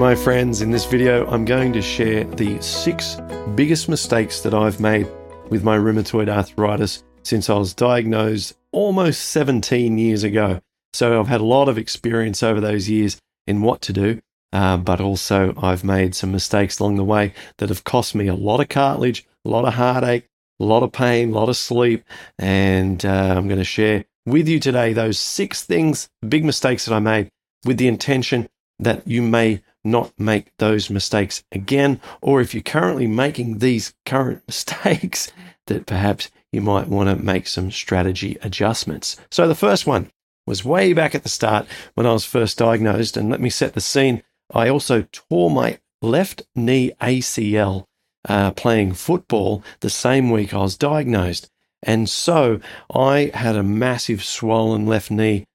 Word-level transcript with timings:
My 0.00 0.14
friends, 0.14 0.62
in 0.62 0.70
this 0.70 0.86
video, 0.86 1.26
I'm 1.26 1.44
going 1.44 1.74
to 1.74 1.82
share 1.82 2.24
the 2.24 2.58
six 2.62 3.20
biggest 3.54 3.86
mistakes 3.86 4.40
that 4.40 4.54
I've 4.54 4.80
made 4.80 5.06
with 5.50 5.62
my 5.62 5.76
rheumatoid 5.76 6.26
arthritis 6.26 7.04
since 7.22 7.50
I 7.50 7.58
was 7.58 7.74
diagnosed 7.74 8.56
almost 8.72 9.26
17 9.26 9.98
years 9.98 10.24
ago. 10.24 10.62
So 10.94 11.20
I've 11.20 11.28
had 11.28 11.42
a 11.42 11.44
lot 11.44 11.68
of 11.68 11.76
experience 11.76 12.42
over 12.42 12.62
those 12.62 12.88
years 12.88 13.18
in 13.46 13.60
what 13.60 13.82
to 13.82 13.92
do, 13.92 14.22
uh, 14.54 14.78
but 14.78 15.02
also 15.02 15.52
I've 15.58 15.84
made 15.84 16.14
some 16.14 16.32
mistakes 16.32 16.78
along 16.78 16.96
the 16.96 17.04
way 17.04 17.34
that 17.58 17.68
have 17.68 17.84
cost 17.84 18.14
me 18.14 18.26
a 18.26 18.34
lot 18.34 18.60
of 18.60 18.70
cartilage, 18.70 19.26
a 19.44 19.50
lot 19.50 19.66
of 19.66 19.74
heartache, 19.74 20.24
a 20.58 20.64
lot 20.64 20.82
of 20.82 20.92
pain, 20.92 21.30
a 21.30 21.34
lot 21.34 21.50
of 21.50 21.58
sleep. 21.58 22.04
And 22.38 23.04
uh, 23.04 23.34
I'm 23.36 23.48
going 23.48 23.58
to 23.58 23.64
share 23.64 24.06
with 24.24 24.48
you 24.48 24.60
today 24.60 24.94
those 24.94 25.18
six 25.18 25.62
things, 25.62 26.08
big 26.26 26.42
mistakes 26.42 26.86
that 26.86 26.94
I 26.94 27.00
made 27.00 27.28
with 27.66 27.76
the 27.76 27.88
intention 27.88 28.48
that 28.78 29.06
you 29.06 29.20
may 29.20 29.60
not 29.84 30.12
make 30.18 30.52
those 30.58 30.90
mistakes 30.90 31.42
again, 31.52 32.00
or 32.20 32.40
if 32.40 32.54
you're 32.54 32.62
currently 32.62 33.06
making 33.06 33.58
these 33.58 33.94
current 34.04 34.42
mistakes, 34.46 35.32
that 35.66 35.86
perhaps 35.86 36.30
you 36.52 36.60
might 36.60 36.88
want 36.88 37.08
to 37.08 37.24
make 37.24 37.46
some 37.46 37.70
strategy 37.70 38.36
adjustments. 38.42 39.16
So 39.30 39.46
the 39.46 39.54
first 39.54 39.86
one 39.86 40.10
was 40.46 40.64
way 40.64 40.92
back 40.92 41.14
at 41.14 41.22
the 41.22 41.28
start 41.28 41.66
when 41.94 42.06
I 42.06 42.12
was 42.12 42.24
first 42.24 42.58
diagnosed, 42.58 43.16
and 43.16 43.30
let 43.30 43.40
me 43.40 43.50
set 43.50 43.74
the 43.74 43.80
scene. 43.80 44.22
I 44.52 44.68
also 44.68 45.06
tore 45.12 45.50
my 45.50 45.78
left 46.02 46.42
knee 46.54 46.92
ACL 47.00 47.84
uh, 48.28 48.50
playing 48.52 48.94
football 48.94 49.62
the 49.80 49.90
same 49.90 50.30
week 50.30 50.52
I 50.52 50.58
was 50.58 50.76
diagnosed. 50.76 51.48
And 51.82 52.08
so 52.08 52.60
I 52.94 53.30
had 53.32 53.56
a 53.56 53.62
massive 53.62 54.22
swollen 54.22 54.86
left 54.86 55.10
knee 55.10 55.46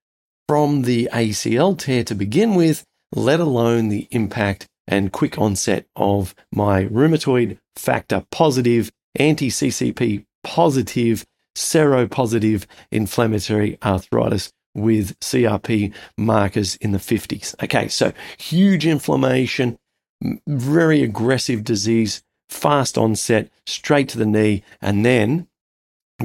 from 0.47 0.83
the 0.83 1.09
ACL 1.11 1.77
tear 1.77 2.03
to 2.03 2.15
begin 2.15 2.55
with, 2.55 2.83
let 3.15 3.39
alone 3.39 3.89
the 3.89 4.07
impact 4.11 4.67
and 4.87 5.11
quick 5.11 5.39
onset 5.39 5.87
of 5.95 6.35
my 6.51 6.85
rheumatoid 6.85 7.57
factor 7.75 8.25
positive, 8.31 8.91
anti 9.15 9.49
CCP 9.49 10.25
positive, 10.43 11.25
seropositive 11.57 12.65
inflammatory 12.91 13.77
arthritis 13.83 14.51
with 14.75 15.17
CRP 15.21 15.93
markers 16.17 16.75
in 16.75 16.91
the 16.91 16.97
50s. 16.99 17.55
Okay, 17.63 17.87
so 17.87 18.11
huge 18.37 18.85
inflammation, 18.85 19.77
very 20.47 21.01
aggressive 21.01 21.63
disease, 21.63 22.21
fast 22.49 22.97
onset, 22.97 23.49
straight 23.65 24.09
to 24.09 24.17
the 24.17 24.25
knee, 24.25 24.63
and 24.81 25.05
then 25.05 25.47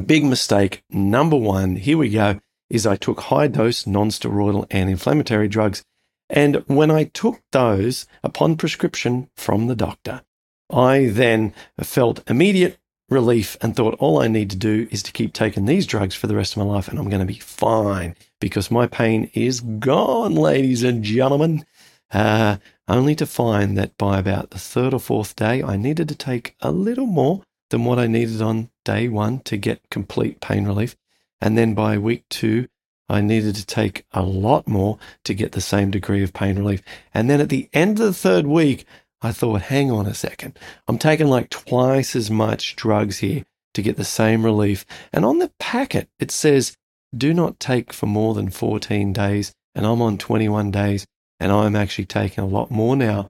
big 0.05 0.25
mistake 0.25 0.83
number 0.91 1.37
one, 1.37 1.77
here 1.77 1.97
we 1.97 2.11
go, 2.11 2.41
is 2.69 2.87
I 2.87 2.97
took 2.97 3.21
high 3.21 3.47
dose 3.47 3.87
non 3.87 4.11
steroidal 4.11 4.67
anti 4.71 4.93
inflammatory 4.93 5.49
drugs 5.49 5.85
and 6.31 6.57
when 6.67 6.91
I 6.91 7.05
took 7.05 7.43
those 7.53 8.07
upon 8.23 8.57
prescription 8.57 9.29
from 9.37 9.67
the 9.67 9.77
doctor, 9.77 10.23
I 10.71 11.09
then 11.09 11.53
felt 11.81 12.29
immediate 12.31 12.79
relief 13.09 13.57
and 13.61 13.75
thought 13.75 13.97
all 13.99 14.23
I 14.23 14.29
need 14.29 14.51
to 14.51 14.57
do 14.57 14.87
is 14.93 15.03
to 15.03 15.13
keep 15.13 15.33
taking 15.33 15.65
these 15.65 15.87
drugs 15.87 16.15
for 16.15 16.29
the 16.29 16.37
rest 16.37 16.53
of 16.53 16.59
my 16.59 16.73
life 16.73 16.87
and 16.87 16.99
I'm 16.99 17.09
going 17.09 17.21
to 17.21 17.27
be 17.27 17.41
fine 17.41 18.15
because 18.41 18.71
my 18.71 18.87
pain 18.87 19.31
is 19.35 19.61
gone, 19.61 20.37
ladies 20.37 20.85
and 20.85 21.03
gentlemen. 21.03 21.67
Uh, 22.13 22.57
only 22.89 23.15
to 23.17 23.27
find 23.27 23.77
that 23.77 23.97
by 23.99 24.19
about 24.19 24.51
the 24.51 24.59
third 24.59 24.95
or 24.95 25.01
fourth 25.01 25.37
day, 25.37 25.63
I 25.63 25.77
needed 25.77 26.09
to 26.09 26.15
take 26.15 26.57
a 26.61 26.71
little 26.71 27.07
more 27.07 27.43
than 27.71 27.85
what 27.85 27.99
I 27.99 28.07
needed 28.07 28.41
on 28.41 28.71
day 28.85 29.09
one 29.09 29.41
to 29.41 29.57
get 29.57 29.91
complete 29.91 30.41
pain 30.41 30.65
relief. 30.65 30.97
And 31.41 31.57
then 31.57 31.75
by 31.75 31.99
week 31.99 32.25
two, 32.29 32.69
I 33.11 33.21
needed 33.21 33.57
to 33.57 33.67
take 33.67 34.05
a 34.13 34.23
lot 34.23 34.69
more 34.69 34.99
to 35.25 35.35
get 35.35 35.53
the 35.53 35.61
same 35.61 35.91
degree 35.91 36.23
of 36.23 36.33
pain 36.33 36.57
relief. 36.57 36.81
And 37.13 37.29
then 37.29 37.41
at 37.41 37.49
the 37.49 37.69
end 37.73 37.99
of 37.99 38.07
the 38.07 38.15
third 38.15 38.47
week, 38.47 38.87
I 39.21 39.33
thought, 39.33 39.63
hang 39.63 39.91
on 39.91 40.07
a 40.07 40.15
second. 40.15 40.57
I'm 40.87 40.97
taking 40.97 41.27
like 41.27 41.51
twice 41.51 42.15
as 42.15 42.31
much 42.31 42.77
drugs 42.77 43.19
here 43.19 43.45
to 43.75 43.83
get 43.83 43.97
the 43.97 44.05
same 44.05 44.45
relief. 44.45 44.87
And 45.13 45.25
on 45.25 45.41
the 45.41 45.53
packet, 45.59 46.09
it 46.21 46.31
says, 46.31 46.77
do 47.15 47.35
not 47.35 47.59
take 47.59 47.93
for 47.93 48.07
more 48.07 48.35
than 48.35 48.49
14 48.49 49.13
days. 49.13 49.53
And 49.75 49.85
I'm 49.85 50.01
on 50.01 50.17
21 50.17 50.71
days 50.71 51.05
and 51.41 51.51
I'm 51.51 51.75
actually 51.75 52.07
taking 52.07 52.45
a 52.45 52.47
lot 52.47 52.71
more 52.71 52.95
now. 52.95 53.29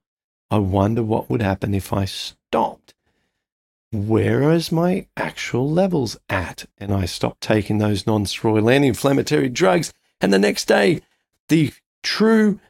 I 0.51 0.59
wonder 0.59 1.03
what 1.03 1.31
would 1.31 1.41
happen 1.43 1.75
if 1.75 1.93
I 1.93 2.05
stopped 2.05 2.93
where 3.93 4.51
is 4.53 4.71
my 4.71 5.07
actual 5.17 5.71
levels 5.71 6.17
at? 6.29 6.67
And 6.79 6.93
I 6.93 7.07
stopped 7.07 7.41
taking 7.41 7.79
those 7.79 8.07
non 8.07 8.25
steroidal 8.25 8.73
anti 8.73 8.89
inflammatory 8.89 9.49
drugs. 9.49 9.93
And 10.21 10.33
the 10.33 10.39
next 10.39 10.67
day, 10.67 11.01
the 11.49 11.73
true 12.03 12.61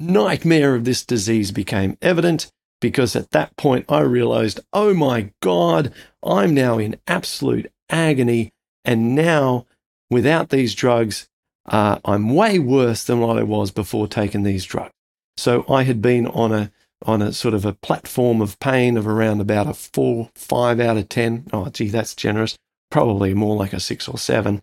nightmare 0.00 0.74
of 0.74 0.84
this 0.84 1.04
disease 1.04 1.52
became 1.52 1.98
evident 2.00 2.50
because 2.80 3.16
at 3.16 3.30
that 3.30 3.56
point 3.56 3.84
I 3.88 4.00
realized, 4.00 4.60
oh 4.72 4.94
my 4.94 5.32
God, 5.40 5.92
I'm 6.22 6.54
now 6.54 6.78
in 6.78 6.96
absolute 7.06 7.70
agony. 7.88 8.52
And 8.84 9.14
now, 9.14 9.66
without 10.10 10.48
these 10.48 10.74
drugs, 10.74 11.28
uh, 11.66 11.98
I'm 12.04 12.34
way 12.34 12.58
worse 12.58 13.04
than 13.04 13.20
what 13.20 13.38
I 13.38 13.42
was 13.42 13.70
before 13.70 14.08
taking 14.08 14.42
these 14.42 14.64
drugs. 14.64 14.92
So 15.36 15.64
I 15.68 15.82
had 15.82 16.00
been 16.00 16.26
on 16.26 16.52
a 16.52 16.72
on 17.04 17.22
a 17.22 17.32
sort 17.32 17.54
of 17.54 17.64
a 17.64 17.72
platform 17.72 18.40
of 18.40 18.58
pain 18.58 18.96
of 18.96 19.06
around 19.06 19.40
about 19.40 19.68
a 19.68 19.74
four, 19.74 20.30
five 20.34 20.80
out 20.80 20.96
of 20.96 21.08
10. 21.08 21.48
Oh, 21.52 21.68
gee, 21.68 21.88
that's 21.88 22.14
generous. 22.14 22.56
Probably 22.90 23.34
more 23.34 23.56
like 23.56 23.72
a 23.72 23.80
six 23.80 24.08
or 24.08 24.18
seven. 24.18 24.62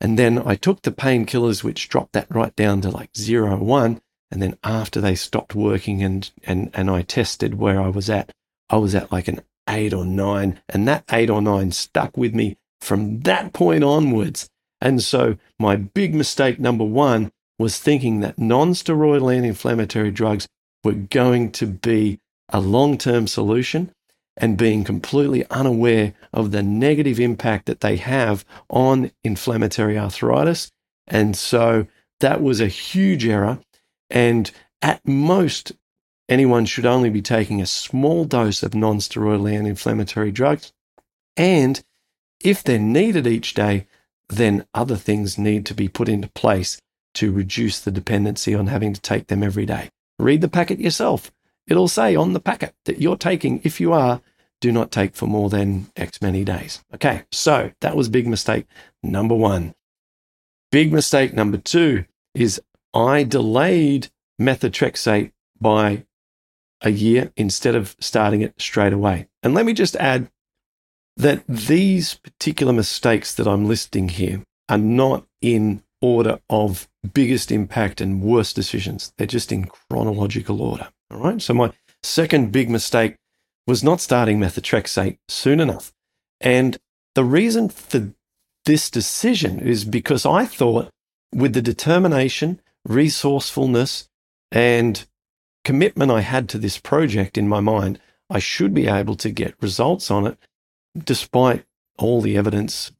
And 0.00 0.18
then 0.18 0.38
I 0.38 0.54
took 0.54 0.82
the 0.82 0.92
painkillers, 0.92 1.62
which 1.62 1.88
dropped 1.88 2.12
that 2.12 2.26
right 2.30 2.54
down 2.56 2.80
to 2.82 2.90
like 2.90 3.10
zero, 3.16 3.56
one. 3.56 4.00
And 4.30 4.42
then 4.42 4.56
after 4.64 5.00
they 5.00 5.14
stopped 5.14 5.54
working 5.54 6.02
and, 6.02 6.30
and, 6.44 6.70
and 6.74 6.90
I 6.90 7.02
tested 7.02 7.58
where 7.58 7.80
I 7.80 7.88
was 7.88 8.08
at, 8.08 8.32
I 8.70 8.76
was 8.76 8.94
at 8.94 9.12
like 9.12 9.28
an 9.28 9.42
eight 9.68 9.92
or 9.92 10.04
nine. 10.04 10.60
And 10.68 10.88
that 10.88 11.04
eight 11.10 11.30
or 11.30 11.42
nine 11.42 11.72
stuck 11.72 12.16
with 12.16 12.34
me 12.34 12.56
from 12.80 13.20
that 13.20 13.52
point 13.52 13.84
onwards. 13.84 14.48
And 14.80 15.02
so 15.02 15.36
my 15.58 15.76
big 15.76 16.14
mistake 16.14 16.58
number 16.58 16.84
one 16.84 17.30
was 17.58 17.78
thinking 17.78 18.20
that 18.20 18.38
non 18.38 18.72
steroidal 18.72 19.32
anti 19.34 19.48
inflammatory 19.48 20.10
drugs 20.10 20.48
were 20.84 20.92
going 20.92 21.50
to 21.52 21.66
be 21.66 22.18
a 22.48 22.60
long 22.60 22.98
term 22.98 23.26
solution 23.26 23.92
and 24.36 24.56
being 24.56 24.84
completely 24.84 25.44
unaware 25.50 26.14
of 26.32 26.50
the 26.50 26.62
negative 26.62 27.20
impact 27.20 27.66
that 27.66 27.80
they 27.80 27.96
have 27.96 28.44
on 28.70 29.10
inflammatory 29.22 29.98
arthritis. 29.98 30.70
And 31.06 31.36
so 31.36 31.86
that 32.20 32.42
was 32.42 32.60
a 32.60 32.68
huge 32.68 33.26
error. 33.26 33.58
And 34.08 34.50
at 34.80 35.06
most, 35.06 35.72
anyone 36.28 36.64
should 36.64 36.86
only 36.86 37.10
be 37.10 37.22
taking 37.22 37.60
a 37.60 37.66
small 37.66 38.24
dose 38.24 38.62
of 38.62 38.74
non 38.74 38.98
steroidal 38.98 39.52
anti 39.52 39.68
inflammatory 39.68 40.32
drugs. 40.32 40.72
And 41.36 41.82
if 42.40 42.62
they're 42.62 42.78
needed 42.78 43.26
each 43.26 43.54
day, 43.54 43.86
then 44.28 44.66
other 44.74 44.96
things 44.96 45.38
need 45.38 45.66
to 45.66 45.74
be 45.74 45.88
put 45.88 46.08
into 46.08 46.28
place 46.28 46.80
to 47.14 47.30
reduce 47.32 47.80
the 47.80 47.90
dependency 47.90 48.54
on 48.54 48.68
having 48.68 48.94
to 48.94 49.00
take 49.00 49.26
them 49.26 49.42
every 49.42 49.66
day. 49.66 49.90
Read 50.18 50.40
the 50.40 50.48
packet 50.48 50.80
yourself. 50.80 51.32
It'll 51.66 51.88
say 51.88 52.14
on 52.16 52.32
the 52.32 52.40
packet 52.40 52.74
that 52.84 53.00
you're 53.00 53.16
taking, 53.16 53.60
if 53.64 53.80
you 53.80 53.92
are, 53.92 54.20
do 54.60 54.72
not 54.72 54.90
take 54.90 55.14
for 55.14 55.26
more 55.26 55.50
than 55.50 55.90
X 55.96 56.22
many 56.22 56.44
days. 56.44 56.82
Okay, 56.94 57.22
so 57.32 57.72
that 57.80 57.96
was 57.96 58.08
big 58.08 58.26
mistake 58.26 58.66
number 59.02 59.34
one. 59.34 59.74
Big 60.70 60.92
mistake 60.92 61.34
number 61.34 61.58
two 61.58 62.04
is 62.34 62.60
I 62.94 63.24
delayed 63.24 64.08
methotrexate 64.40 65.32
by 65.60 66.04
a 66.80 66.90
year 66.90 67.32
instead 67.36 67.74
of 67.74 67.96
starting 68.00 68.40
it 68.40 68.54
straight 68.60 68.92
away. 68.92 69.28
And 69.42 69.54
let 69.54 69.66
me 69.66 69.72
just 69.72 69.96
add 69.96 70.30
that 71.16 71.44
these 71.46 72.14
particular 72.14 72.72
mistakes 72.72 73.34
that 73.34 73.46
I'm 73.46 73.66
listing 73.66 74.08
here 74.08 74.42
are 74.68 74.78
not 74.78 75.26
in 75.40 75.82
order 76.02 76.40
of 76.50 76.88
biggest 77.14 77.50
impact 77.50 78.00
and 78.00 78.20
worst 78.20 78.54
decisions. 78.54 79.12
They're 79.16 79.26
just 79.26 79.52
in 79.52 79.64
chronological 79.64 80.60
order. 80.60 80.88
All 81.10 81.18
right. 81.18 81.40
So 81.40 81.54
my 81.54 81.72
second 82.02 82.52
big 82.52 82.68
mistake 82.68 83.16
was 83.66 83.82
not 83.82 84.00
starting 84.00 84.38
methotrexate 84.38 85.18
soon 85.28 85.60
enough. 85.60 85.92
And 86.40 86.78
the 87.14 87.24
reason 87.24 87.68
for 87.68 88.10
this 88.66 88.90
decision 88.90 89.60
is 89.60 89.84
because 89.84 90.26
I 90.26 90.44
thought 90.44 90.90
with 91.34 91.54
the 91.54 91.62
determination, 91.62 92.60
resourcefulness, 92.84 94.08
and 94.50 95.06
commitment 95.64 96.10
I 96.10 96.20
had 96.20 96.48
to 96.50 96.58
this 96.58 96.78
project 96.78 97.38
in 97.38 97.48
my 97.48 97.60
mind, 97.60 98.00
I 98.28 98.38
should 98.38 98.74
be 98.74 98.88
able 98.88 99.16
to 99.16 99.30
get 99.30 99.54
results 99.60 100.10
on 100.10 100.26
it 100.26 100.38
despite 100.96 101.64
all 101.98 102.20
the 102.20 102.36
evidence, 102.36 102.92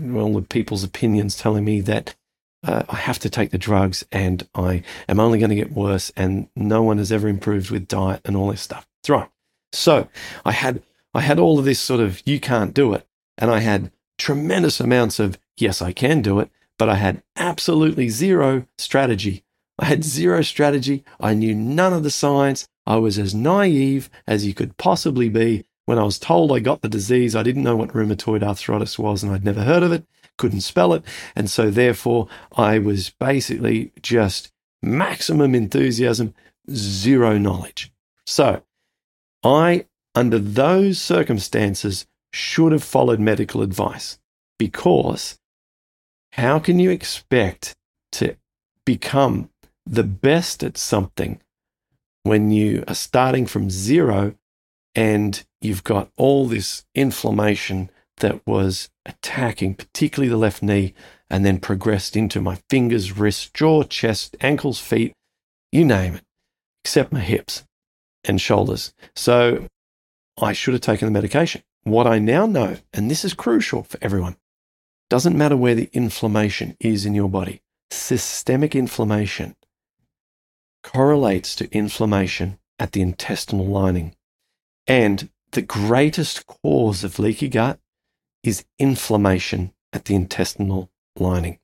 all 0.00 0.34
the 0.34 0.42
people's 0.42 0.84
opinions 0.84 1.36
telling 1.36 1.64
me 1.64 1.80
that 1.82 2.16
uh, 2.64 2.82
I 2.88 2.96
have 2.96 3.18
to 3.20 3.30
take 3.30 3.50
the 3.50 3.58
drugs 3.58 4.04
and 4.10 4.46
I 4.54 4.82
am 5.08 5.20
only 5.20 5.38
going 5.38 5.50
to 5.50 5.56
get 5.56 5.72
worse 5.72 6.12
and 6.16 6.48
no 6.56 6.82
one 6.82 6.98
has 6.98 7.12
ever 7.12 7.28
improved 7.28 7.70
with 7.70 7.88
diet 7.88 8.20
and 8.24 8.36
all 8.36 8.48
this 8.48 8.62
stuff. 8.62 8.86
That's 9.02 9.10
right. 9.10 9.28
So 9.72 10.08
I 10.44 10.52
had 10.52 10.82
I 11.14 11.20
had 11.20 11.38
all 11.38 11.58
of 11.58 11.64
this 11.64 11.80
sort 11.80 12.00
of 12.00 12.22
you 12.26 12.40
can't 12.40 12.74
do 12.74 12.92
it, 12.92 13.06
and 13.38 13.50
I 13.50 13.60
had 13.60 13.90
tremendous 14.18 14.80
amounts 14.80 15.18
of 15.18 15.38
yes 15.56 15.80
I 15.80 15.92
can 15.92 16.22
do 16.22 16.40
it, 16.40 16.50
but 16.78 16.88
I 16.88 16.96
had 16.96 17.22
absolutely 17.36 18.08
zero 18.08 18.66
strategy. 18.78 19.44
I 19.78 19.86
had 19.86 20.04
zero 20.04 20.42
strategy. 20.42 21.04
I 21.20 21.34
knew 21.34 21.54
none 21.54 21.92
of 21.92 22.02
the 22.02 22.10
science. 22.10 22.68
I 22.86 22.96
was 22.96 23.18
as 23.18 23.34
naive 23.34 24.08
as 24.26 24.46
you 24.46 24.54
could 24.54 24.76
possibly 24.76 25.28
be. 25.28 25.64
When 25.84 25.98
I 25.98 26.04
was 26.04 26.18
told 26.18 26.50
I 26.50 26.58
got 26.58 26.82
the 26.82 26.88
disease, 26.88 27.36
I 27.36 27.44
didn't 27.44 27.62
know 27.62 27.76
what 27.76 27.92
rheumatoid 27.92 28.42
arthritis 28.42 28.98
was 28.98 29.22
and 29.22 29.32
I'd 29.32 29.44
never 29.44 29.62
heard 29.62 29.84
of 29.84 29.92
it, 29.92 30.04
couldn't 30.38 30.60
spell 30.60 30.92
it. 30.94 31.02
And 31.34 31.50
so, 31.50 31.70
therefore, 31.70 32.28
I 32.56 32.78
was 32.78 33.10
basically 33.10 33.92
just 34.02 34.52
maximum 34.82 35.54
enthusiasm, 35.54 36.34
zero 36.70 37.38
knowledge. 37.38 37.92
So, 38.26 38.62
I, 39.42 39.86
under 40.14 40.38
those 40.38 41.00
circumstances, 41.00 42.06
should 42.32 42.72
have 42.72 42.84
followed 42.84 43.20
medical 43.20 43.62
advice 43.62 44.18
because 44.58 45.38
how 46.32 46.58
can 46.58 46.78
you 46.78 46.90
expect 46.90 47.74
to 48.12 48.36
become 48.84 49.48
the 49.86 50.02
best 50.02 50.62
at 50.62 50.76
something 50.76 51.40
when 52.24 52.50
you 52.50 52.84
are 52.88 52.94
starting 52.94 53.46
from 53.46 53.70
zero 53.70 54.34
and 54.94 55.44
you've 55.60 55.84
got 55.84 56.10
all 56.16 56.46
this 56.46 56.84
inflammation 56.94 57.90
that 58.18 58.46
was 58.46 58.88
attacking, 59.04 59.74
particularly 59.74 60.28
the 60.28 60.36
left 60.36 60.62
knee, 60.62 60.94
and 61.28 61.44
then 61.44 61.58
progressed 61.58 62.16
into 62.16 62.40
my 62.40 62.58
fingers, 62.70 63.16
wrists, 63.16 63.50
jaw, 63.50 63.82
chest, 63.82 64.36
ankles, 64.40 64.80
feet, 64.80 65.12
you 65.72 65.84
name 65.84 66.14
it, 66.14 66.24
except 66.84 67.12
my 67.12 67.20
hips 67.20 67.64
and 68.24 68.40
shoulders. 68.40 68.94
So 69.14 69.66
I 70.40 70.52
should 70.52 70.74
have 70.74 70.80
taken 70.80 71.06
the 71.06 71.12
medication. 71.12 71.62
What 71.84 72.06
I 72.06 72.18
now 72.18 72.46
know, 72.46 72.76
and 72.92 73.10
this 73.10 73.24
is 73.24 73.34
crucial 73.34 73.82
for 73.82 73.98
everyone, 74.02 74.36
doesn't 75.08 75.38
matter 75.38 75.56
where 75.56 75.74
the 75.74 75.90
inflammation 75.92 76.76
is 76.80 77.06
in 77.06 77.14
your 77.14 77.28
body, 77.28 77.62
systemic 77.90 78.74
inflammation 78.74 79.54
correlates 80.82 81.54
to 81.56 81.72
inflammation 81.72 82.58
at 82.78 82.92
the 82.92 83.02
intestinal 83.02 83.66
lining. 83.66 84.14
And 84.86 85.30
the 85.52 85.62
greatest 85.62 86.46
cause 86.46 87.02
of 87.02 87.18
leaky 87.18 87.48
gut 87.48 87.78
is 88.46 88.64
inflammation 88.78 89.72
at 89.92 90.04
the 90.04 90.14
intestinal 90.14 90.90
lining. 91.18 91.58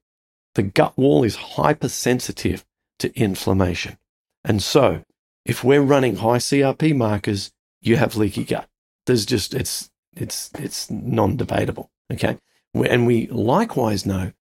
The 0.54 0.62
gut 0.62 0.96
wall 0.98 1.24
is 1.24 1.36
hypersensitive 1.36 2.64
to 2.98 3.16
inflammation. 3.18 3.98
And 4.44 4.62
so, 4.62 5.04
if 5.44 5.64
we're 5.64 5.82
running 5.82 6.16
high 6.16 6.38
CRP 6.38 6.94
markers, 6.96 7.52
you 7.80 7.96
have 7.96 8.16
leaky 8.16 8.44
gut. 8.44 8.68
There's 9.06 9.26
just, 9.26 9.54
it's, 9.54 9.90
it's, 10.12 10.50
it's 10.58 10.90
non 10.90 11.36
debatable. 11.36 11.90
Okay. 12.12 12.38
And 12.74 13.06
we 13.06 13.26
likewise 13.28 14.06
know 14.06 14.32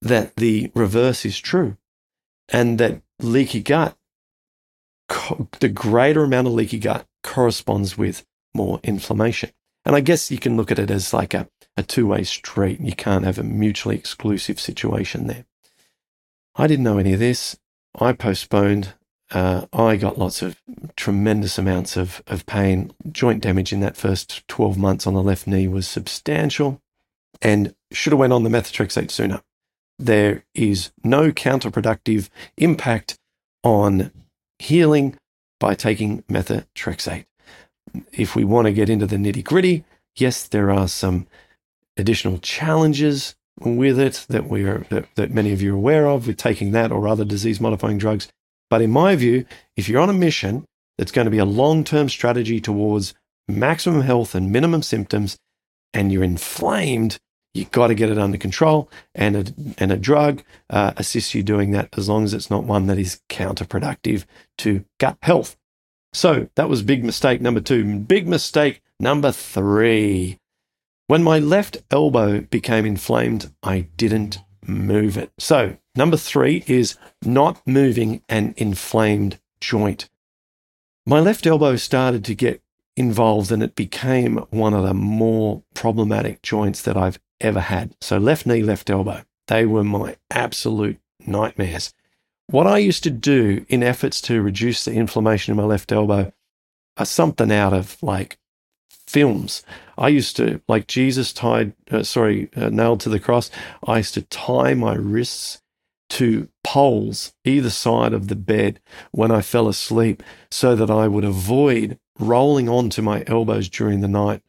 that 0.00 0.36
the 0.36 0.70
reverse 0.74 1.24
is 1.24 1.38
true 1.38 1.76
and 2.48 2.78
that 2.78 3.02
leaky 3.20 3.62
gut, 3.62 3.96
the 5.60 5.68
greater 5.68 6.24
amount 6.24 6.46
of 6.46 6.54
leaky 6.54 6.78
gut 6.78 7.06
corresponds 7.22 7.98
with 7.98 8.24
more 8.54 8.80
inflammation. 8.82 9.50
And 9.84 9.96
I 9.96 10.00
guess 10.00 10.30
you 10.30 10.38
can 10.38 10.56
look 10.56 10.70
at 10.70 10.78
it 10.78 10.90
as 10.90 11.12
like 11.12 11.34
a, 11.34 11.48
a 11.78 11.82
two 11.84 12.08
way 12.08 12.24
street. 12.24 12.80
You 12.80 12.92
can't 12.92 13.24
have 13.24 13.38
a 13.38 13.44
mutually 13.44 13.94
exclusive 13.94 14.58
situation 14.58 15.28
there. 15.28 15.46
I 16.56 16.66
didn't 16.66 16.84
know 16.84 16.98
any 16.98 17.12
of 17.12 17.20
this. 17.20 17.56
I 17.98 18.12
postponed. 18.12 18.94
Uh, 19.30 19.66
I 19.72 19.96
got 19.96 20.18
lots 20.18 20.42
of 20.42 20.60
tremendous 20.96 21.56
amounts 21.56 21.96
of, 21.96 22.20
of 22.26 22.46
pain. 22.46 22.92
Joint 23.12 23.42
damage 23.42 23.72
in 23.72 23.80
that 23.80 23.96
first 23.96 24.46
12 24.48 24.76
months 24.76 25.06
on 25.06 25.14
the 25.14 25.22
left 25.22 25.46
knee 25.46 25.68
was 25.68 25.86
substantial 25.86 26.82
and 27.40 27.74
should 27.92 28.12
have 28.12 28.18
went 28.18 28.32
on 28.32 28.42
the 28.42 28.50
methotrexate 28.50 29.12
sooner. 29.12 29.42
There 30.00 30.44
is 30.54 30.90
no 31.04 31.30
counterproductive 31.30 32.28
impact 32.56 33.18
on 33.62 34.10
healing 34.58 35.16
by 35.60 35.74
taking 35.74 36.22
methotrexate. 36.22 37.26
If 38.12 38.34
we 38.34 38.42
want 38.42 38.66
to 38.66 38.72
get 38.72 38.90
into 38.90 39.06
the 39.06 39.16
nitty 39.16 39.44
gritty, 39.44 39.84
yes, 40.16 40.48
there 40.48 40.70
are 40.72 40.88
some 40.88 41.28
additional 41.98 42.38
challenges 42.38 43.34
with 43.60 43.98
it 43.98 44.24
that 44.28 44.48
we 44.48 44.64
are 44.64 44.86
that, 44.90 45.06
that 45.16 45.32
many 45.32 45.52
of 45.52 45.60
you 45.60 45.74
are 45.74 45.76
aware 45.76 46.06
of 46.06 46.26
with 46.26 46.36
taking 46.36 46.70
that 46.70 46.92
or 46.92 47.08
other 47.08 47.24
disease 47.24 47.60
modifying 47.60 47.98
drugs. 47.98 48.28
But 48.70 48.82
in 48.82 48.90
my 48.90 49.16
view, 49.16 49.46
if 49.76 49.88
you're 49.88 50.00
on 50.00 50.10
a 50.10 50.14
mission 50.14 50.64
that's 50.96 51.12
going 51.12 51.24
to 51.24 51.30
be 51.30 51.38
a 51.38 51.44
long 51.44 51.84
term 51.84 52.08
strategy 52.08 52.60
towards 52.60 53.14
maximum 53.48 54.02
health 54.02 54.34
and 54.34 54.52
minimum 54.52 54.82
symptoms, 54.82 55.38
and 55.94 56.12
you're 56.12 56.24
inflamed, 56.24 57.18
you've 57.54 57.70
got 57.70 57.88
to 57.88 57.94
get 57.94 58.10
it 58.10 58.18
under 58.18 58.38
control. 58.38 58.90
And 59.14 59.36
a, 59.36 59.44
and 59.78 59.90
a 59.90 59.96
drug 59.96 60.42
uh, 60.70 60.92
assists 60.96 61.34
you 61.34 61.42
doing 61.42 61.70
that 61.72 61.88
as 61.96 62.08
long 62.08 62.24
as 62.24 62.34
it's 62.34 62.50
not 62.50 62.64
one 62.64 62.86
that 62.86 62.98
is 62.98 63.20
counterproductive 63.28 64.24
to 64.58 64.84
gut 64.98 65.16
health. 65.22 65.56
So 66.12 66.48
that 66.56 66.68
was 66.68 66.82
big 66.82 67.04
mistake 67.04 67.40
number 67.40 67.60
two. 67.60 67.98
Big 68.00 68.26
mistake 68.26 68.82
number 69.00 69.32
three. 69.32 70.38
When 71.08 71.22
my 71.22 71.38
left 71.38 71.78
elbow 71.90 72.42
became 72.42 72.84
inflamed, 72.84 73.50
I 73.62 73.88
didn't 73.96 74.40
move 74.66 75.16
it. 75.16 75.32
So, 75.38 75.78
number 75.96 76.18
three 76.18 76.64
is 76.66 76.98
not 77.24 77.66
moving 77.66 78.20
an 78.28 78.52
inflamed 78.58 79.40
joint. 79.58 80.10
My 81.06 81.20
left 81.20 81.46
elbow 81.46 81.76
started 81.76 82.26
to 82.26 82.34
get 82.34 82.60
involved 82.94 83.50
and 83.50 83.62
it 83.62 83.74
became 83.74 84.36
one 84.50 84.74
of 84.74 84.84
the 84.84 84.92
more 84.92 85.62
problematic 85.72 86.42
joints 86.42 86.82
that 86.82 86.98
I've 86.98 87.18
ever 87.40 87.60
had. 87.60 87.94
So, 88.02 88.18
left 88.18 88.44
knee, 88.44 88.62
left 88.62 88.90
elbow, 88.90 89.22
they 89.46 89.64
were 89.64 89.84
my 89.84 90.16
absolute 90.30 91.00
nightmares. 91.26 91.94
What 92.48 92.66
I 92.66 92.76
used 92.76 93.02
to 93.04 93.10
do 93.10 93.64
in 93.70 93.82
efforts 93.82 94.20
to 94.22 94.42
reduce 94.42 94.84
the 94.84 94.92
inflammation 94.92 95.52
in 95.52 95.56
my 95.56 95.64
left 95.64 95.90
elbow 95.90 96.34
are 96.98 97.06
something 97.06 97.50
out 97.50 97.72
of 97.72 97.96
like 98.02 98.36
films. 99.08 99.64
I 99.96 100.08
used 100.08 100.36
to, 100.36 100.60
like 100.68 100.86
Jesus 100.86 101.32
tied, 101.32 101.72
uh, 101.90 102.02
sorry, 102.02 102.50
uh, 102.56 102.68
nailed 102.68 103.00
to 103.00 103.08
the 103.08 103.18
cross, 103.18 103.50
I 103.86 103.98
used 103.98 104.14
to 104.14 104.22
tie 104.22 104.74
my 104.74 104.94
wrists 104.94 105.62
to 106.10 106.48
poles 106.64 107.32
either 107.44 107.70
side 107.70 108.12
of 108.12 108.28
the 108.28 108.36
bed 108.36 108.80
when 109.10 109.30
I 109.30 109.42
fell 109.42 109.68
asleep 109.68 110.22
so 110.50 110.74
that 110.76 110.90
I 110.90 111.08
would 111.08 111.24
avoid 111.24 111.98
rolling 112.18 112.68
onto 112.68 113.02
my 113.02 113.24
elbows 113.26 113.68
during 113.68 114.00
the 114.00 114.08
night, 114.08 114.42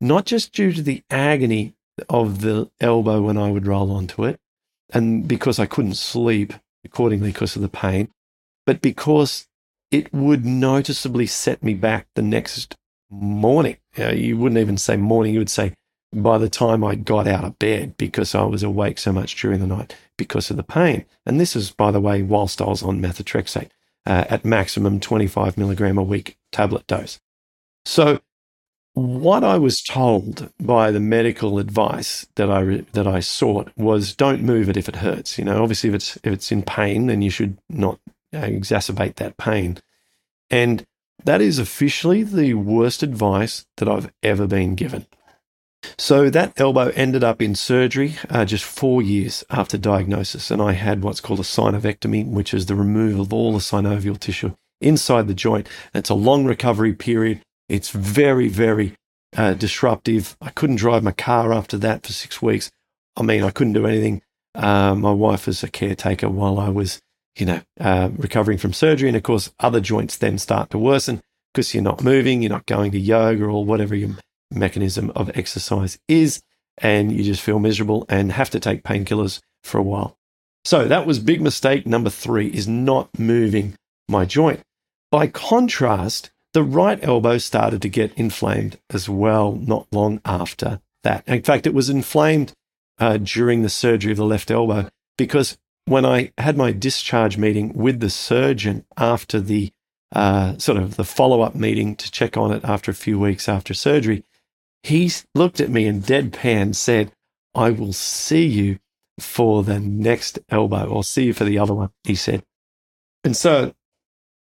not 0.00 0.26
just 0.26 0.52
due 0.52 0.72
to 0.72 0.82
the 0.82 1.02
agony 1.10 1.74
of 2.08 2.40
the 2.40 2.70
elbow 2.80 3.22
when 3.22 3.36
I 3.36 3.50
would 3.50 3.66
roll 3.66 3.90
onto 3.90 4.24
it, 4.24 4.40
and 4.92 5.26
because 5.26 5.58
I 5.58 5.66
couldn't 5.66 5.94
sleep 5.94 6.52
accordingly 6.84 7.30
because 7.30 7.56
of 7.56 7.62
the 7.62 7.68
pain, 7.68 8.08
but 8.66 8.80
because 8.80 9.46
it 9.90 10.12
would 10.12 10.44
noticeably 10.44 11.26
set 11.26 11.62
me 11.62 11.74
back 11.74 12.06
the 12.14 12.22
next 12.22 12.76
morning. 13.10 13.76
You, 13.96 14.36
wouldn't 14.38 14.60
even 14.60 14.76
say 14.76 14.96
morning, 14.96 15.34
you 15.34 15.40
would 15.40 15.50
say 15.50 15.74
by 16.12 16.38
the 16.38 16.48
time 16.48 16.82
I 16.82 16.94
got 16.94 17.28
out 17.28 17.44
of 17.44 17.58
bed 17.58 17.96
because 17.96 18.34
I 18.34 18.42
was 18.42 18.62
awake 18.62 18.98
so 18.98 19.12
much 19.12 19.40
during 19.40 19.60
the 19.60 19.66
night 19.66 19.96
because 20.16 20.50
of 20.50 20.56
the 20.56 20.62
pain. 20.62 21.04
And 21.24 21.40
this 21.40 21.54
is, 21.54 21.70
by 21.70 21.90
the 21.90 22.00
way, 22.00 22.22
whilst 22.22 22.60
I 22.60 22.66
was 22.66 22.82
on 22.82 23.00
methotrexate 23.00 23.70
uh, 24.06 24.24
at 24.28 24.44
maximum 24.44 25.00
25 25.00 25.56
milligram 25.56 25.98
a 25.98 26.02
week 26.02 26.36
tablet 26.52 26.86
dose. 26.86 27.20
So 27.84 28.20
what 28.94 29.44
I 29.44 29.56
was 29.58 29.82
told 29.82 30.52
by 30.58 30.90
the 30.90 31.00
medical 31.00 31.58
advice 31.58 32.26
that 32.34 32.50
I 32.50 32.60
re- 32.60 32.86
that 32.92 33.06
I 33.06 33.20
sought 33.20 33.70
was 33.76 34.14
don't 34.14 34.42
move 34.42 34.68
it 34.68 34.76
if 34.76 34.88
it 34.88 34.96
hurts. 34.96 35.38
You 35.38 35.44
know, 35.44 35.62
obviously 35.62 35.90
if 35.90 35.94
it's 35.94 36.16
if 36.16 36.32
it's 36.32 36.52
in 36.52 36.62
pain, 36.62 37.06
then 37.06 37.22
you 37.22 37.30
should 37.30 37.58
not 37.68 38.00
uh, 38.34 38.38
exacerbate 38.38 39.16
that 39.16 39.36
pain. 39.36 39.78
And 40.50 40.84
that 41.24 41.40
is 41.40 41.58
officially 41.58 42.22
the 42.22 42.54
worst 42.54 43.02
advice 43.02 43.66
that 43.76 43.88
I've 43.88 44.10
ever 44.22 44.46
been 44.46 44.74
given. 44.74 45.06
So 45.98 46.28
that 46.30 46.60
elbow 46.60 46.88
ended 46.94 47.24
up 47.24 47.40
in 47.40 47.54
surgery 47.54 48.16
uh, 48.28 48.44
just 48.44 48.64
four 48.64 49.00
years 49.00 49.44
after 49.50 49.78
diagnosis, 49.78 50.50
and 50.50 50.60
I 50.60 50.72
had 50.72 51.02
what's 51.02 51.20
called 51.20 51.40
a 51.40 51.44
synovectomy, 51.44 52.26
which 52.26 52.52
is 52.52 52.66
the 52.66 52.74
removal 52.74 53.22
of 53.22 53.32
all 53.32 53.52
the 53.52 53.58
synovial 53.60 54.18
tissue 54.18 54.54
inside 54.80 55.26
the 55.26 55.34
joint. 55.34 55.68
It's 55.94 56.10
a 56.10 56.14
long 56.14 56.44
recovery 56.44 56.92
period. 56.92 57.40
It's 57.68 57.90
very, 57.90 58.48
very 58.48 58.94
uh, 59.36 59.54
disruptive. 59.54 60.36
I 60.40 60.50
couldn't 60.50 60.76
drive 60.76 61.02
my 61.02 61.12
car 61.12 61.52
after 61.52 61.78
that 61.78 62.04
for 62.04 62.12
six 62.12 62.42
weeks. 62.42 62.70
I 63.16 63.22
mean, 63.22 63.42
I 63.42 63.50
couldn't 63.50 63.74
do 63.74 63.86
anything. 63.86 64.22
Uh, 64.54 64.94
my 64.94 65.12
wife 65.12 65.46
was 65.46 65.62
a 65.62 65.68
caretaker 65.68 66.28
while 66.28 66.58
I 66.58 66.68
was 66.68 67.00
you 67.36 67.46
know, 67.46 67.60
uh, 67.80 68.10
recovering 68.16 68.58
from 68.58 68.72
surgery. 68.72 69.08
And 69.08 69.16
of 69.16 69.22
course, 69.22 69.52
other 69.60 69.80
joints 69.80 70.16
then 70.16 70.38
start 70.38 70.70
to 70.70 70.78
worsen 70.78 71.20
because 71.52 71.74
you're 71.74 71.82
not 71.82 72.02
moving, 72.02 72.42
you're 72.42 72.50
not 72.50 72.66
going 72.66 72.92
to 72.92 73.00
yoga 73.00 73.44
or 73.44 73.64
whatever 73.64 73.94
your 73.94 74.10
mechanism 74.50 75.10
of 75.14 75.30
exercise 75.34 75.98
is. 76.08 76.42
And 76.78 77.12
you 77.12 77.22
just 77.22 77.42
feel 77.42 77.58
miserable 77.58 78.06
and 78.08 78.32
have 78.32 78.50
to 78.50 78.60
take 78.60 78.84
painkillers 78.84 79.40
for 79.62 79.78
a 79.78 79.82
while. 79.82 80.16
So 80.64 80.86
that 80.86 81.06
was 81.06 81.18
big 81.18 81.40
mistake 81.40 81.86
number 81.86 82.10
three 82.10 82.48
is 82.48 82.68
not 82.68 83.18
moving 83.18 83.74
my 84.08 84.24
joint. 84.24 84.60
By 85.10 85.26
contrast, 85.26 86.30
the 86.52 86.62
right 86.62 86.98
elbow 87.02 87.38
started 87.38 87.82
to 87.82 87.88
get 87.88 88.12
inflamed 88.14 88.78
as 88.90 89.08
well 89.08 89.52
not 89.52 89.86
long 89.92 90.20
after 90.24 90.80
that. 91.02 91.24
In 91.26 91.42
fact, 91.42 91.66
it 91.66 91.74
was 91.74 91.88
inflamed 91.88 92.52
uh, 92.98 93.18
during 93.18 93.62
the 93.62 93.68
surgery 93.68 94.12
of 94.12 94.18
the 94.18 94.24
left 94.24 94.50
elbow 94.50 94.88
because 95.16 95.56
when 95.90 96.06
I 96.06 96.30
had 96.38 96.56
my 96.56 96.70
discharge 96.70 97.36
meeting 97.36 97.72
with 97.74 97.98
the 97.98 98.10
surgeon 98.10 98.84
after 98.96 99.40
the 99.40 99.72
uh, 100.12 100.56
sort 100.56 100.78
of 100.78 100.94
the 100.94 101.04
follow 101.04 101.40
up 101.40 101.56
meeting 101.56 101.96
to 101.96 102.08
check 102.12 102.36
on 102.36 102.52
it 102.52 102.64
after 102.64 102.92
a 102.92 102.94
few 102.94 103.18
weeks 103.18 103.48
after 103.48 103.74
surgery, 103.74 104.24
he 104.84 105.10
looked 105.34 105.58
at 105.58 105.68
me 105.68 105.88
and 105.88 106.04
deadpan 106.04 106.76
said, 106.76 107.10
I 107.56 107.70
will 107.70 107.92
see 107.92 108.46
you 108.46 108.78
for 109.18 109.64
the 109.64 109.80
next 109.80 110.38
elbow 110.48 110.86
or 110.86 111.02
see 111.02 111.24
you 111.24 111.32
for 111.32 111.42
the 111.42 111.58
other 111.58 111.74
one, 111.74 111.90
he 112.04 112.14
said. 112.14 112.44
And 113.24 113.36
so 113.36 113.74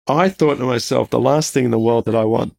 I 0.08 0.30
thought 0.30 0.56
to 0.56 0.64
myself, 0.64 1.08
the 1.08 1.20
last 1.20 1.54
thing 1.54 1.64
in 1.64 1.70
the 1.70 1.78
world 1.78 2.06
that 2.06 2.16
I 2.16 2.24
want, 2.24 2.56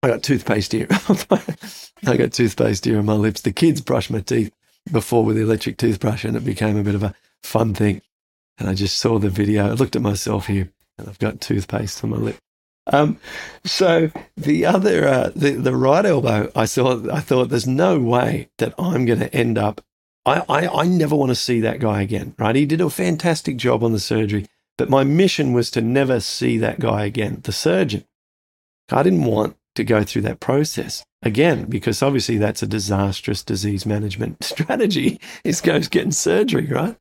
I 0.00 0.06
got 0.06 0.22
toothpaste 0.22 0.70
here. 0.70 0.86
I 2.06 2.16
got 2.16 2.32
toothpaste 2.32 2.84
here 2.84 3.00
on 3.00 3.04
my 3.04 3.14
lips. 3.14 3.40
The 3.40 3.52
kids 3.52 3.80
brush 3.80 4.10
my 4.10 4.20
teeth 4.20 4.52
before 4.92 5.24
with 5.24 5.34
the 5.34 5.42
electric 5.42 5.76
toothbrush, 5.76 6.24
and 6.24 6.36
it 6.36 6.44
became 6.44 6.76
a 6.76 6.84
bit 6.84 6.94
of 6.94 7.02
a 7.02 7.14
fun 7.42 7.74
thing. 7.74 8.00
And 8.62 8.70
I 8.70 8.74
just 8.74 8.98
saw 8.98 9.18
the 9.18 9.28
video. 9.28 9.66
I 9.66 9.72
looked 9.72 9.96
at 9.96 10.02
myself 10.02 10.46
here, 10.46 10.70
and 10.96 11.08
I've 11.08 11.18
got 11.18 11.40
toothpaste 11.40 12.04
on 12.04 12.10
my 12.10 12.16
lip. 12.16 12.36
Um, 12.86 13.18
so 13.64 14.12
the 14.36 14.66
other, 14.66 15.08
uh, 15.08 15.30
the 15.34 15.50
the 15.50 15.74
right 15.74 16.06
elbow, 16.06 16.48
I 16.54 16.66
saw. 16.66 17.12
I 17.12 17.18
thought, 17.18 17.48
there's 17.48 17.66
no 17.66 17.98
way 17.98 18.50
that 18.58 18.72
I'm 18.78 19.04
going 19.04 19.18
to 19.18 19.34
end 19.34 19.58
up. 19.58 19.80
I, 20.24 20.44
I 20.48 20.68
I 20.68 20.86
never 20.86 21.16
want 21.16 21.30
to 21.30 21.34
see 21.34 21.58
that 21.58 21.80
guy 21.80 22.02
again. 22.02 22.36
Right? 22.38 22.54
He 22.54 22.64
did 22.64 22.80
a 22.80 22.88
fantastic 22.88 23.56
job 23.56 23.82
on 23.82 23.90
the 23.90 23.98
surgery, 23.98 24.46
but 24.78 24.88
my 24.88 25.02
mission 25.02 25.52
was 25.52 25.68
to 25.72 25.80
never 25.80 26.20
see 26.20 26.56
that 26.58 26.78
guy 26.78 27.04
again. 27.04 27.40
The 27.42 27.50
surgeon. 27.50 28.04
I 28.92 29.02
didn't 29.02 29.24
want 29.24 29.56
to 29.74 29.82
go 29.82 30.04
through 30.04 30.22
that 30.22 30.38
process 30.38 31.04
again 31.20 31.64
because 31.64 32.00
obviously 32.00 32.36
that's 32.38 32.62
a 32.62 32.66
disastrous 32.68 33.42
disease 33.42 33.84
management 33.86 34.44
strategy. 34.44 35.20
Is 35.42 35.60
goes 35.60 35.88
getting 35.88 36.12
surgery, 36.12 36.66
right? 36.66 36.96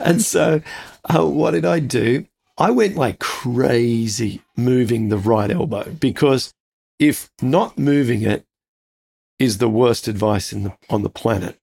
And 0.00 0.22
so, 0.22 0.62
uh, 1.04 1.26
what 1.26 1.52
did 1.52 1.64
I 1.64 1.78
do? 1.78 2.26
I 2.58 2.70
went 2.70 2.96
like 2.96 3.18
crazy 3.20 4.42
moving 4.56 5.08
the 5.08 5.18
right 5.18 5.50
elbow 5.50 5.90
because 5.92 6.52
if 6.98 7.30
not 7.40 7.78
moving 7.78 8.22
it 8.22 8.44
is 9.38 9.58
the 9.58 9.68
worst 9.68 10.08
advice 10.08 10.50
the, 10.50 10.76
on 10.90 11.02
the 11.02 11.10
planet, 11.10 11.58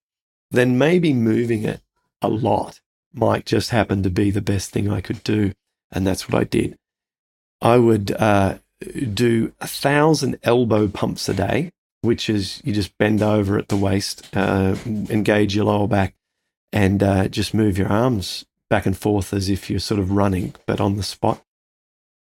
then 0.50 0.78
maybe 0.78 1.12
moving 1.12 1.62
it 1.62 1.80
a 2.20 2.28
lot 2.28 2.80
might 3.14 3.46
just 3.46 3.70
happen 3.70 4.02
to 4.02 4.10
be 4.10 4.30
the 4.30 4.40
best 4.40 4.70
thing 4.70 4.90
I 4.90 5.00
could 5.00 5.22
do. 5.22 5.52
And 5.90 6.06
that's 6.06 6.28
what 6.28 6.40
I 6.40 6.44
did. 6.44 6.76
I 7.62 7.78
would 7.78 8.12
uh, 8.12 8.58
do 9.14 9.52
a 9.60 9.66
thousand 9.66 10.38
elbow 10.42 10.88
pumps 10.88 11.28
a 11.28 11.34
day, 11.34 11.70
which 12.02 12.28
is 12.28 12.60
you 12.64 12.72
just 12.72 12.96
bend 12.98 13.22
over 13.22 13.58
at 13.58 13.68
the 13.68 13.76
waist, 13.76 14.28
uh, 14.36 14.76
engage 14.86 15.54
your 15.54 15.66
lower 15.66 15.88
back, 15.88 16.14
and 16.72 17.02
uh, 17.02 17.28
just 17.28 17.54
move 17.54 17.78
your 17.78 17.88
arms 17.88 18.44
back 18.68 18.86
and 18.86 18.96
forth 18.96 19.32
as 19.32 19.48
if 19.48 19.70
you're 19.70 19.80
sort 19.80 20.00
of 20.00 20.10
running, 20.10 20.54
but 20.66 20.80
on 20.80 20.96
the 20.96 21.02
spot. 21.02 21.42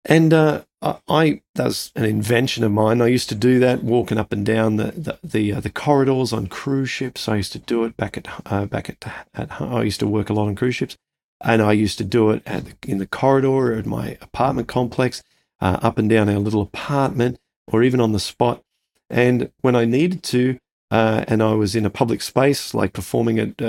And 0.05 0.33
uh, 0.33 0.63
I 1.07 1.41
that's 1.53 1.91
an 1.95 2.05
invention 2.05 2.63
of 2.63 2.71
mine. 2.71 3.01
I 3.01 3.07
used 3.07 3.29
to 3.29 3.36
do 3.36 3.60
that 3.60 3.83
walking 3.83 4.17
up 4.17 4.31
and 4.31 4.43
down 4.43 4.77
the 4.77 4.91
the 4.91 5.19
the, 5.24 5.53
uh, 5.53 5.60
the 5.60 5.69
corridors 5.69 6.33
on 6.33 6.48
cruise 6.48 6.89
ships. 6.89 7.29
I 7.29 7.36
used 7.36 7.51
to 7.53 7.60
do 7.60 7.83
it 7.83 7.95
back 7.98 8.17
at 8.17 8.27
uh, 8.51 8.65
back 8.65 8.89
at, 8.89 9.25
at 9.36 9.62
I 9.62 9.83
used 9.83 10.00
to 10.00 10.07
work 10.07 10.29
a 10.29 10.33
lot 10.33 10.48
on 10.48 10.55
cruise 10.55 10.75
ships, 10.75 10.98
and 11.43 11.62
I 11.62 11.74
used 11.74 12.00
to 12.00 12.03
do 12.03 12.31
it 12.31 12.41
at, 12.48 12.63
in 12.88 12.98
the 12.98 13.05
corridor 13.05 13.74
at 13.74 13.86
my 13.86 14.17
apartment 14.21 14.67
complex, 14.67 15.21
uh, 15.60 15.77
up 15.83 16.00
and 16.00 16.10
down 16.10 16.29
our 16.29 16.39
little 16.39 16.63
apartment, 16.63 17.39
or 17.67 17.83
even 17.83 18.01
on 18.01 18.12
the 18.12 18.19
spot. 18.19 18.63
And 19.07 19.51
when 19.62 19.75
I 19.75 19.86
needed 19.86 20.24
to, 20.24 20.57
uh, 20.89 21.25
and 21.27 21.43
I 21.43 21.53
was 21.53 21.75
in 21.75 21.86
a 21.86 21.91
public 21.91 22.24
space, 22.24 22.74
like 22.74 22.93
performing 22.93 23.38
at 23.38 23.62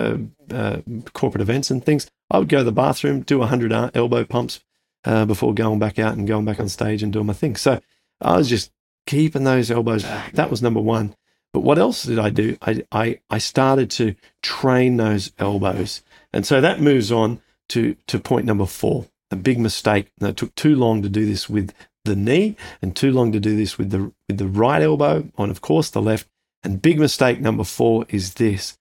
uh, 0.53 0.57
uh, 0.57 1.11
corporate 1.13 1.43
events 1.43 1.71
and 1.71 1.85
things, 1.85 2.11
I 2.31 2.39
would 2.39 2.49
go 2.49 2.59
to 2.59 2.65
the 2.65 2.73
bathroom, 2.73 3.21
do 3.23 3.39
100 3.39 3.73
elbow 3.95 4.25
pumps 4.25 4.61
uh, 5.05 5.25
before 5.25 5.55
going 5.55 5.79
back 5.79 5.99
out 5.99 6.17
and 6.17 6.27
going 6.27 6.45
back 6.45 6.61
on 6.61 6.69
stage 6.69 7.03
and 7.03 7.13
doing 7.13 7.27
my 7.27 7.33
thing. 7.33 7.57
So 7.57 7.81
I 8.21 8.37
was 8.37 8.49
just 8.49 8.71
keeping 9.07 9.45
those 9.45 9.71
elbows. 9.71 10.05
That 10.33 10.51
was 10.51 10.63
number 10.63 10.81
one. 10.81 11.17
But 11.53 11.61
what 11.61 11.79
else 11.79 12.05
did 12.05 12.19
I 12.19 12.31
do? 12.31 12.57
I, 12.63 12.83
I, 12.91 13.21
I 13.29 13.39
started 13.39 13.91
to 13.93 14.15
train 14.43 14.97
those 14.97 15.33
elbows. 15.39 16.03
And 16.33 16.47
so 16.47 16.61
that 16.61 16.81
moves 16.81 17.13
on 17.13 17.43
to, 17.71 17.95
to 18.07 18.19
point 18.19 18.47
number 18.47 18.65
four, 18.65 19.07
a 19.31 19.37
big 19.37 19.59
mistake. 19.59 20.11
And 20.19 20.31
it 20.31 20.37
took 20.37 20.55
too 20.55 20.75
long 20.75 21.03
to 21.03 21.09
do 21.09 21.27
this 21.27 21.51
with 21.51 21.75
the 22.05 22.17
knee 22.17 22.57
and 22.81 22.97
too 22.97 23.13
long 23.13 23.33
to 23.33 23.41
do 23.41 23.55
this 23.55 23.77
with 23.77 23.91
the, 23.91 24.13
with 24.29 24.39
the 24.39 24.47
right 24.47 24.83
elbow, 24.83 25.29
and 25.37 25.51
of 25.51 25.61
course 25.61 25.91
the 25.91 26.03
left. 26.03 26.27
And 26.65 26.81
big 26.81 26.99
mistake 26.99 27.41
number 27.41 27.65
four 27.65 28.07
is 28.09 28.35
this 28.35 28.79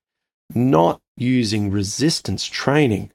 not 0.56 1.02
using 1.18 1.72
resistance 1.72 2.46
training 2.46 3.12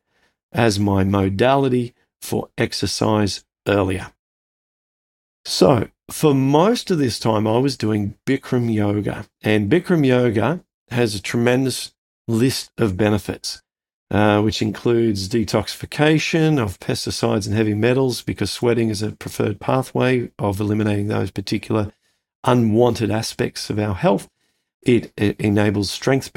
as 0.52 0.78
my 0.78 1.04
modality 1.04 1.94
for 2.20 2.48
exercise 2.56 3.44
earlier. 3.66 4.12
So, 5.44 5.88
for 6.10 6.34
most 6.34 6.90
of 6.90 6.98
this 6.98 7.18
time, 7.18 7.46
I 7.46 7.58
was 7.58 7.76
doing 7.76 8.16
Bikram 8.26 8.72
yoga, 8.72 9.26
and 9.42 9.70
Bikram 9.70 10.06
yoga 10.06 10.64
has 10.90 11.14
a 11.14 11.22
tremendous 11.22 11.94
list 12.28 12.70
of 12.78 12.96
benefits, 12.96 13.62
uh, 14.10 14.40
which 14.40 14.62
includes 14.62 15.28
detoxification 15.28 16.60
of 16.60 16.80
pesticides 16.80 17.46
and 17.46 17.54
heavy 17.54 17.74
metals, 17.74 18.22
because 18.22 18.50
sweating 18.50 18.88
is 18.88 19.02
a 19.02 19.12
preferred 19.12 19.60
pathway 19.60 20.30
of 20.38 20.60
eliminating 20.60 21.08
those 21.08 21.30
particular 21.30 21.92
unwanted 22.44 23.10
aspects 23.10 23.68
of 23.70 23.78
our 23.78 23.94
health. 23.94 24.28
It, 24.86 25.12
enables 25.40 25.90
strength 25.90 26.30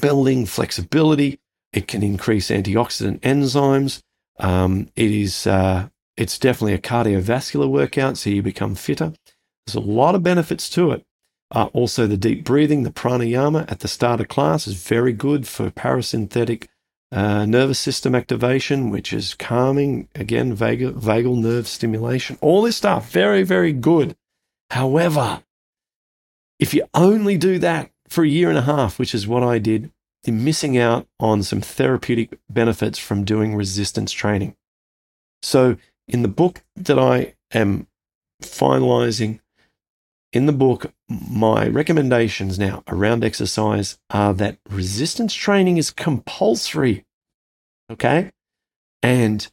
building, 0.00 0.46
flexibility. 0.46 1.40
It 1.72 1.88
can 1.88 2.04
increase 2.04 2.50
antioxidant 2.50 3.20
enzymes. 3.20 4.00
Um, 4.38 4.88
it 4.94 5.10
is 5.10 5.46
uh, 5.46 5.88
it's 6.16 6.38
definitely 6.38 6.74
a 6.74 6.78
cardiovascular 6.78 7.68
workout, 7.68 8.16
so 8.16 8.30
you 8.30 8.42
become 8.42 8.76
fitter. 8.76 9.12
There's 9.66 9.74
a 9.74 9.80
lot 9.80 10.14
of 10.14 10.22
benefits 10.22 10.70
to 10.70 10.92
it. 10.92 11.04
Uh, 11.50 11.68
also, 11.72 12.06
the 12.06 12.16
deep 12.16 12.44
breathing, 12.44 12.84
the 12.84 12.92
pranayama 12.92 13.70
at 13.70 13.80
the 13.80 13.88
start 13.88 14.20
of 14.20 14.28
class 14.28 14.68
is 14.68 14.82
very 14.82 15.12
good 15.12 15.48
for 15.48 15.70
parasympathetic 15.70 16.68
uh, 17.10 17.44
nervous 17.44 17.78
system 17.78 18.14
activation, 18.14 18.90
which 18.90 19.12
is 19.12 19.34
calming. 19.34 20.08
Again, 20.14 20.56
vagal, 20.56 20.92
vagal 20.92 21.40
nerve 21.40 21.66
stimulation. 21.66 22.38
All 22.40 22.62
this 22.62 22.76
stuff, 22.76 23.10
very, 23.10 23.42
very 23.42 23.72
good. 23.72 24.16
However, 24.70 25.42
if 26.58 26.72
you 26.72 26.84
only 26.94 27.36
do 27.36 27.58
that 27.58 27.90
for 28.08 28.24
a 28.24 28.28
year 28.28 28.48
and 28.48 28.58
a 28.58 28.62
half, 28.62 28.98
which 28.98 29.14
is 29.14 29.26
what 29.26 29.42
I 29.42 29.58
did, 29.58 29.90
you're 30.24 30.34
missing 30.34 30.76
out 30.76 31.06
on 31.20 31.42
some 31.42 31.60
therapeutic 31.60 32.38
benefits 32.50 32.98
from 32.98 33.24
doing 33.24 33.54
resistance 33.54 34.12
training. 34.12 34.56
So, 35.42 35.76
in 36.08 36.22
the 36.22 36.28
book 36.28 36.62
that 36.76 36.98
I 36.98 37.34
am 37.52 37.86
finalizing, 38.42 39.40
in 40.32 40.46
the 40.46 40.52
book, 40.52 40.92
my 41.08 41.68
recommendations 41.68 42.58
now 42.58 42.82
around 42.88 43.24
exercise 43.24 43.98
are 44.10 44.34
that 44.34 44.58
resistance 44.68 45.34
training 45.34 45.78
is 45.78 45.90
compulsory. 45.90 47.04
Okay. 47.90 48.30
And 49.02 49.46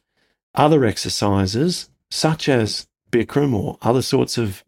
other 0.54 0.84
exercises, 0.84 1.88
such 2.10 2.48
as 2.48 2.86
Bikram 3.10 3.54
or 3.54 3.78
other 3.82 4.02
sorts 4.02 4.36
of 4.36 4.64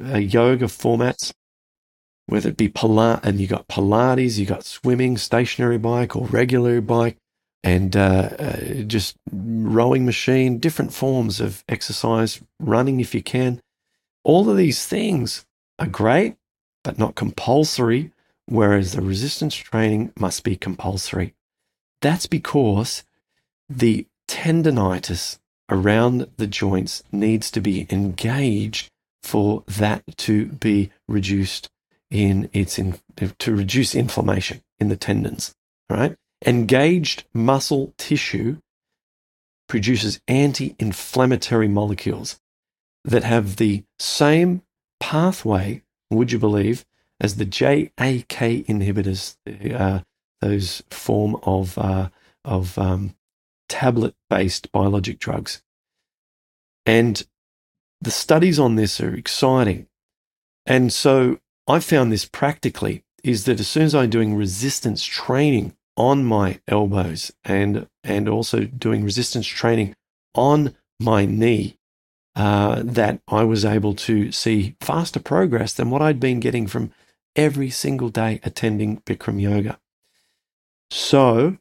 uh, 0.00 0.18
yoga 0.18 0.66
formats, 0.66 1.32
whether 2.26 2.48
it 2.50 2.56
be 2.56 2.68
Pilates, 2.68 3.24
and 3.24 3.40
you 3.40 3.46
got 3.46 3.68
Pilates, 3.68 4.38
you 4.38 4.46
got 4.46 4.64
swimming, 4.64 5.16
stationary 5.16 5.78
bike 5.78 6.16
or 6.16 6.26
regular 6.26 6.80
bike, 6.80 7.16
and 7.62 7.96
uh, 7.96 8.30
uh, 8.38 8.56
just 8.86 9.16
rowing 9.32 10.04
machine, 10.04 10.58
different 10.58 10.92
forms 10.92 11.40
of 11.40 11.64
exercise, 11.68 12.40
running 12.60 13.00
if 13.00 13.14
you 13.14 13.22
can. 13.22 13.60
All 14.24 14.50
of 14.50 14.56
these 14.56 14.86
things 14.86 15.44
are 15.78 15.86
great, 15.86 16.36
but 16.82 16.98
not 16.98 17.14
compulsory, 17.14 18.12
whereas 18.46 18.92
the 18.92 19.02
resistance 19.02 19.54
training 19.54 20.12
must 20.18 20.44
be 20.44 20.56
compulsory. 20.56 21.34
That's 22.02 22.26
because 22.26 23.04
the 23.68 24.06
tendonitis 24.28 25.38
around 25.68 26.28
the 26.36 26.46
joints 26.46 27.02
needs 27.10 27.50
to 27.52 27.60
be 27.60 27.86
engaged 27.90 28.88
for 29.22 29.64
that 29.66 30.04
to 30.16 30.46
be 30.46 30.90
reduced 31.08 31.68
in 32.10 32.48
its 32.52 32.78
in, 32.78 32.98
to 33.16 33.54
reduce 33.54 33.94
inflammation 33.94 34.62
in 34.78 34.88
the 34.88 34.96
tendons. 34.96 35.54
Right, 35.88 36.16
engaged 36.44 37.24
muscle 37.32 37.94
tissue 37.96 38.58
produces 39.68 40.20
anti 40.28 40.74
inflammatory 40.78 41.68
molecules 41.68 42.40
that 43.04 43.24
have 43.24 43.56
the 43.56 43.84
same 43.98 44.62
pathway, 45.00 45.82
would 46.10 46.32
you 46.32 46.38
believe, 46.38 46.84
as 47.20 47.36
the 47.36 47.44
JAK 47.44 48.66
inhibitors, 48.66 49.36
uh, 49.72 50.00
those 50.40 50.82
form 50.90 51.36
of, 51.44 51.78
uh, 51.78 52.08
of 52.44 52.76
um, 52.78 53.14
tablet 53.68 54.14
based 54.28 54.70
biologic 54.72 55.18
drugs. 55.18 55.62
And 56.84 57.22
the 58.00 58.10
studies 58.10 58.58
on 58.58 58.76
this 58.76 59.00
are 59.00 59.14
exciting. 59.14 59.86
And 60.66 60.92
so 60.92 61.38
I 61.66 61.80
found 61.80 62.12
this 62.12 62.24
practically 62.24 63.04
is 63.24 63.44
that 63.44 63.58
as 63.58 63.66
soon 63.66 63.82
as 63.84 63.94
I'm 63.94 64.10
doing 64.10 64.34
resistance 64.34 65.04
training 65.04 65.74
on 65.96 66.24
my 66.24 66.60
elbows 66.68 67.32
and 67.44 67.88
and 68.04 68.28
also 68.28 68.64
doing 68.64 69.02
resistance 69.04 69.46
training 69.46 69.96
on 70.34 70.76
my 71.00 71.24
knee, 71.24 71.78
uh, 72.36 72.82
that 72.84 73.20
I 73.26 73.42
was 73.44 73.64
able 73.64 73.94
to 73.94 74.30
see 74.30 74.76
faster 74.80 75.18
progress 75.18 75.72
than 75.72 75.90
what 75.90 76.02
I'd 76.02 76.20
been 76.20 76.38
getting 76.38 76.66
from 76.66 76.92
every 77.34 77.70
single 77.70 78.10
day 78.10 78.40
attending 78.44 79.00
Bikram 79.00 79.40
yoga. 79.40 79.80
So 80.90 81.58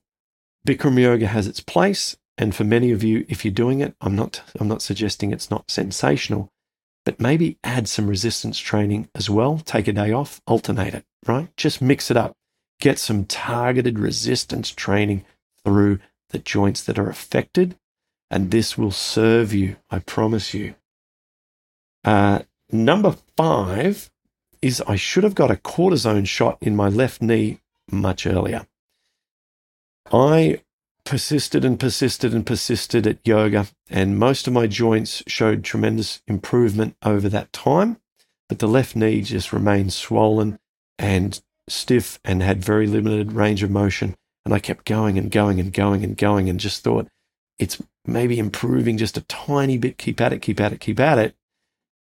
Bikram 0.68 1.00
yoga 1.00 1.28
has 1.28 1.48
its 1.48 1.62
place, 1.62 2.16
and 2.38 2.54
for 2.54 2.64
many 2.64 2.92
of 2.92 3.04
you, 3.04 3.26
if 3.28 3.44
you're 3.44 3.54
doing 3.54 3.80
it, 3.80 3.96
I'm 4.02 4.16
not 4.16 4.44
I'm 4.60 4.68
not 4.68 4.82
suggesting 4.82 5.32
it's 5.32 5.50
not 5.50 5.72
sensational, 5.72 6.52
but 7.06 7.20
maybe 7.20 7.58
add 7.64 7.88
some 7.88 8.08
resistance 8.08 8.58
training 8.58 9.08
as 9.16 9.30
well. 9.30 9.60
Take 9.60 9.88
a 9.88 9.94
day 9.94 10.12
off, 10.12 10.42
alternate 10.48 10.94
it, 10.94 11.06
right? 11.26 11.56
Just 11.56 11.82
mix 11.82 12.12
it 12.12 12.18
up. 12.18 12.34
Get 12.82 13.00
some 13.00 13.26
targeted 13.26 14.00
resistance 14.00 14.72
training 14.72 15.24
through 15.64 16.00
the 16.32 16.40
joints 16.40 16.84
that 16.84 17.00
are 17.00 17.10
affected, 17.10 17.78
and 18.30 18.52
this 18.52 18.78
will 18.78 18.92
serve 18.92 19.54
you, 19.54 19.78
I 19.90 20.00
promise 20.00 20.54
you. 20.54 20.76
Uh, 22.04 22.40
number 22.72 23.16
five 23.38 24.10
is 24.62 24.82
I 24.88 24.96
should 24.96 25.24
have 25.24 25.36
got 25.36 25.52
a 25.52 25.56
cortisone 25.56 26.28
shot 26.28 26.58
in 26.60 26.76
my 26.76 26.90
left 26.90 27.22
knee 27.22 27.60
much 27.90 28.26
earlier. 28.26 28.68
I 30.12 30.62
persisted 31.06 31.64
and 31.64 31.80
persisted 31.80 32.34
and 32.34 32.46
persisted 32.46 33.08
at 33.08 33.26
yoga, 33.26 33.68
and 33.90 34.18
most 34.18 34.48
of 34.48 34.54
my 34.54 34.68
joints 34.68 35.24
showed 35.28 35.64
tremendous 35.64 36.22
improvement 36.28 36.96
over 37.04 37.30
that 37.30 37.54
time. 37.54 37.98
But 38.50 38.60
the 38.60 38.68
left 38.68 38.96
knee 38.96 39.22
just 39.22 39.54
remained 39.54 39.94
swollen 39.94 40.60
and 41.00 41.40
stiff 41.68 42.20
and 42.24 42.44
had 42.44 42.64
very 42.64 42.88
limited 42.88 43.34
range 43.34 43.64
of 43.64 43.72
motion. 43.72 44.16
And 44.46 44.54
I 44.54 44.60
kept 44.60 44.86
going 44.86 45.18
and 45.18 45.32
going 45.32 45.60
and 45.60 45.74
going 45.74 46.04
and 46.04 46.16
going 46.16 46.50
and 46.50 46.60
just 46.60 46.84
thought 46.84 47.08
it's 47.58 47.82
maybe 48.06 48.38
improving 48.38 48.98
just 48.98 49.18
a 49.18 49.22
tiny 49.22 49.78
bit. 49.78 49.98
Keep 49.98 50.22
at 50.22 50.34
it, 50.34 50.42
keep 50.42 50.60
at 50.60 50.74
it, 50.74 50.80
keep 50.80 51.00
at 51.00 51.18
it. 51.18 51.36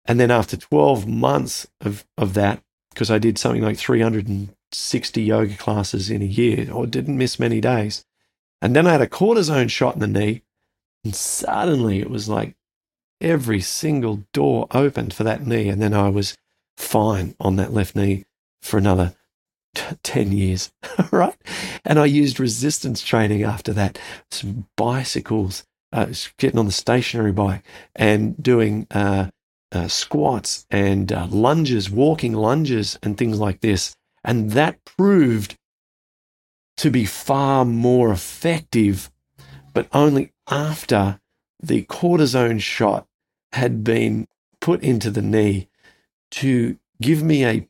And 0.05 0.19
then 0.19 0.31
after 0.31 0.57
12 0.57 1.07
months 1.07 1.67
of, 1.81 2.05
of 2.17 2.33
that, 2.33 2.61
because 2.93 3.11
I 3.11 3.19
did 3.19 3.37
something 3.37 3.61
like 3.61 3.77
360 3.77 5.21
yoga 5.21 5.55
classes 5.55 6.09
in 6.09 6.21
a 6.21 6.25
year 6.25 6.71
or 6.71 6.87
didn't 6.87 7.17
miss 7.17 7.39
many 7.39 7.61
days, 7.61 8.03
and 8.61 8.75
then 8.75 8.87
I 8.87 8.91
had 8.91 9.01
a 9.01 9.07
cortisone 9.07 9.69
shot 9.69 9.95
in 9.95 9.99
the 9.99 10.07
knee, 10.07 10.41
and 11.03 11.15
suddenly 11.15 11.99
it 11.99 12.09
was 12.09 12.27
like 12.27 12.55
every 13.21 13.61
single 13.61 14.23
door 14.33 14.67
opened 14.71 15.13
for 15.13 15.23
that 15.23 15.45
knee. 15.45 15.69
And 15.69 15.81
then 15.81 15.93
I 15.93 16.09
was 16.09 16.37
fine 16.75 17.35
on 17.39 17.55
that 17.57 17.73
left 17.73 17.95
knee 17.95 18.25
for 18.61 18.77
another 18.77 19.15
t- 19.75 19.95
10 20.03 20.31
years, 20.31 20.71
right? 21.11 21.35
And 21.85 21.99
I 21.99 22.05
used 22.05 22.39
resistance 22.39 23.01
training 23.01 23.43
after 23.43 23.73
that, 23.73 23.99
some 24.31 24.67
bicycles, 24.75 25.63
uh, 25.93 26.07
getting 26.37 26.59
on 26.59 26.65
the 26.65 26.71
stationary 26.71 27.31
bike 27.31 27.63
and 27.95 28.41
doing 28.41 28.87
uh, 28.91 29.29
uh, 29.71 29.87
squats 29.87 30.65
and 30.69 31.11
uh, 31.11 31.27
lunges, 31.29 31.89
walking 31.89 32.33
lunges, 32.33 32.97
and 33.01 33.17
things 33.17 33.39
like 33.39 33.61
this. 33.61 33.95
And 34.23 34.51
that 34.51 34.83
proved 34.83 35.55
to 36.77 36.89
be 36.91 37.05
far 37.05 37.65
more 37.65 38.11
effective, 38.11 39.11
but 39.73 39.87
only 39.93 40.31
after 40.49 41.19
the 41.61 41.83
cortisone 41.83 42.61
shot 42.61 43.07
had 43.53 43.83
been 43.83 44.27
put 44.61 44.81
into 44.83 45.09
the 45.09 45.21
knee 45.21 45.67
to 46.29 46.77
give 47.01 47.23
me 47.23 47.45
a 47.45 47.67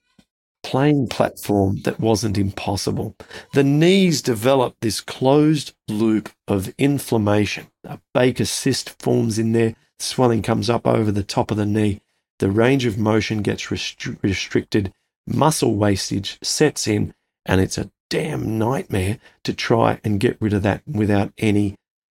playing 0.63 1.07
platform 1.07 1.81
that 1.83 1.99
wasn't 1.99 2.37
impossible. 2.37 3.15
The 3.53 3.63
knees 3.63 4.21
develop 4.21 4.75
this 4.81 4.99
closed 4.99 5.73
loop 5.87 6.29
of 6.47 6.73
inflammation. 6.77 7.67
A 7.85 7.99
Baker 8.13 8.45
cyst 8.45 9.01
forms 9.01 9.39
in 9.39 9.53
there, 9.53 9.75
swelling 9.99 10.41
comes 10.41 10.69
up 10.69 10.85
over 10.85 11.11
the 11.11 11.23
top 11.23 11.51
of 11.51 11.57
the 11.57 11.65
knee. 11.65 12.01
The 12.39 12.51
range 12.51 12.85
of 12.85 12.97
motion 12.97 13.41
gets 13.41 13.67
restri- 13.67 14.21
restricted, 14.21 14.93
muscle 15.25 15.75
wastage 15.75 16.37
sets 16.43 16.87
in, 16.87 17.13
and 17.45 17.61
it's 17.61 17.77
a 17.77 17.89
damn 18.09 18.57
nightmare 18.57 19.19
to 19.43 19.53
try 19.53 19.99
and 20.03 20.19
get 20.19 20.37
rid 20.39 20.53
of 20.53 20.63
that 20.63 20.81
without 20.87 21.31
any 21.37 21.75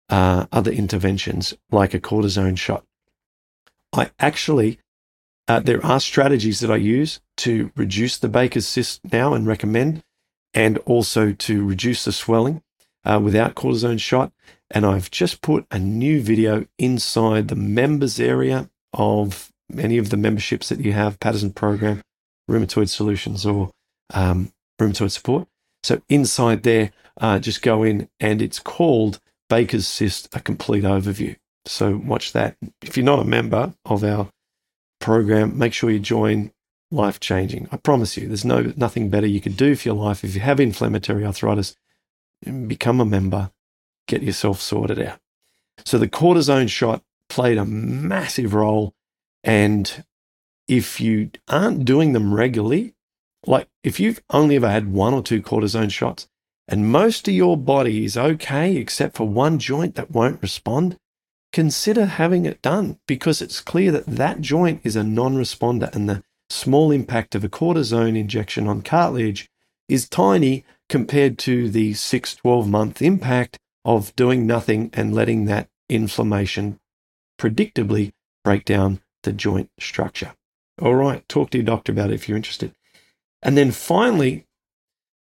uh, 0.10 0.46
other 0.52 0.72
interventions 0.72 1.54
like 1.72 1.94
a 1.94 2.00
cortisone 2.00 2.58
shot. 2.58 2.84
I 3.94 4.12
actually, 4.20 4.80
uh, 5.48 5.60
there 5.60 5.86
are 5.86 6.00
strategies 6.00 6.60
that 6.60 6.72
I 6.72 6.76
use 6.78 7.20
to 7.38 7.72
reduce 7.76 8.18
the 8.18 8.30
Baker's 8.30 8.68
cyst 8.68 9.02
now 9.12 9.34
and 9.34 9.48
recommend, 9.48 10.04
and 10.54 10.78
also 10.80 11.32
to 11.34 11.66
reduce 11.66 12.06
the 12.06 12.12
swelling 12.12 12.62
uh, 13.06 13.20
without 13.24 13.56
cortisone 13.56 14.00
shot. 14.00 14.32
And 14.72 14.86
I've 14.86 15.10
just 15.12 15.42
put 15.42 15.66
a 15.72 15.80
new 15.80 16.22
video 16.22 16.66
inside 16.78 17.48
the 17.48 17.56
members 17.56 18.20
area 18.20 18.70
of 18.94 19.52
any 19.78 19.98
of 19.98 20.10
the 20.10 20.18
memberships 20.18 20.70
that 20.70 20.80
you 20.80 20.94
have, 20.94 21.20
Paddison 21.20 21.54
Program, 21.54 22.02
Rheumatoid 22.50 22.90
Solutions, 22.90 23.46
or 23.46 23.72
um, 24.14 24.52
Rheumatoid 24.80 25.12
Support. 25.12 25.48
So 25.88 26.02
inside 26.10 26.64
there, 26.64 26.92
uh, 27.22 27.40
just 27.40 27.62
go 27.62 27.82
in 27.82 28.10
and 28.20 28.42
it's 28.42 28.60
called 28.60 29.22
Baker's 29.48 29.88
Cyst, 29.88 30.28
a 30.36 30.42
complete 30.42 30.84
overview. 30.84 31.38
So 31.66 31.96
watch 31.96 32.34
that. 32.34 32.58
If 32.82 32.98
you're 32.98 33.06
not 33.06 33.22
a 33.22 33.24
member 33.24 33.74
of 33.86 34.04
our 34.04 34.28
program, 35.00 35.58
make 35.58 35.72
sure 35.72 35.90
you 35.90 36.00
join 36.00 36.52
Life 36.92 37.22
Changing. 37.22 37.70
I 37.72 37.78
promise 37.78 38.18
you, 38.18 38.28
there's 38.28 38.44
no 38.44 38.74
nothing 38.76 39.10
better 39.10 39.28
you 39.28 39.40
could 39.40 39.56
do 39.56 39.78
for 39.78 39.88
your 39.88 39.96
life. 39.96 40.26
If 40.26 40.36
you 40.36 40.42
have 40.42 40.60
inflammatory 40.60 41.26
arthritis, 41.26 41.78
become 42.44 43.00
a 43.00 43.06
member, 43.06 43.52
get 44.10 44.22
yourself 44.22 44.60
sorted 44.60 45.00
out. 45.02 45.22
So 45.86 45.98
the 45.98 46.10
cortisone 46.10 46.68
shot 46.68 47.02
played 47.30 47.58
a 47.58 47.64
massive 47.64 48.54
role. 48.54 48.94
And 49.42 50.04
if 50.68 51.00
you 51.00 51.32
aren't 51.48 51.86
doing 51.86 52.12
them 52.12 52.34
regularly, 52.34 52.97
like 53.46 53.68
if 53.84 54.00
you've 54.00 54.22
only 54.30 54.56
ever 54.56 54.70
had 54.70 54.92
one 54.92 55.14
or 55.14 55.22
two 55.22 55.42
cortisone 55.42 55.92
shots 55.92 56.28
and 56.68 56.92
most 56.92 57.28
of 57.28 57.34
your 57.34 57.56
body 57.56 58.04
is 58.04 58.18
okay 58.18 58.76
except 58.76 59.16
for 59.16 59.28
one 59.28 59.58
joint 59.60 59.96
that 59.96 60.12
won't 60.12 60.42
respond, 60.42 60.98
consider 61.54 62.06
having 62.06 62.46
it 62.46 62.62
done 62.62 63.00
because 63.08 63.42
it's 63.42 63.62
clear 63.62 63.92
that 63.92 64.06
that 64.06 64.42
joint 64.42 64.82
is 64.84 64.96
a 64.96 65.04
non 65.04 65.36
responder 65.36 65.94
and 65.96 66.10
the 66.10 66.24
small 66.50 66.92
impact 66.92 67.36
of 67.36 67.44
a 67.44 67.50
cortisone 67.50 68.18
injection 68.18 68.68
on 68.68 68.82
cartilage 68.82 69.50
is 69.88 70.10
tiny 70.10 70.66
compared 70.90 71.38
to 71.38 71.70
the 71.70 71.94
6 71.94 72.36
12 72.36 72.68
month 72.68 73.02
impact 73.02 73.58
of 73.86 74.16
doing 74.16 74.46
nothing 74.46 74.90
and 74.94 75.16
letting 75.16 75.46
that 75.46 75.70
inflammation 75.90 76.80
predictably 77.40 78.12
break 78.44 78.66
down 78.66 79.00
the 79.24 79.32
joint 79.32 79.70
structure. 79.80 80.34
All 80.82 80.96
right, 80.96 81.28
talk 81.28 81.50
to 81.52 81.58
your 81.58 81.66
doctor 81.66 81.92
about 81.92 82.12
it 82.12 82.16
if 82.16 82.28
you're 82.28 82.38
interested. 82.38 82.74
And 83.42 83.58
then 83.58 83.72
finally, 83.72 84.46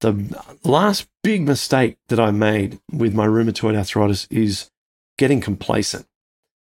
the 0.01 0.59
last 0.65 1.09
big 1.23 1.43
mistake 1.43 1.99
that 2.09 2.21
I 2.21 2.31
made 2.31 2.81
with 2.93 3.15
my 3.15 3.27
rheumatoid 3.27 3.77
arthritis 3.77 4.27
is 4.31 4.71
getting 5.17 5.41
complacent. 5.41 6.07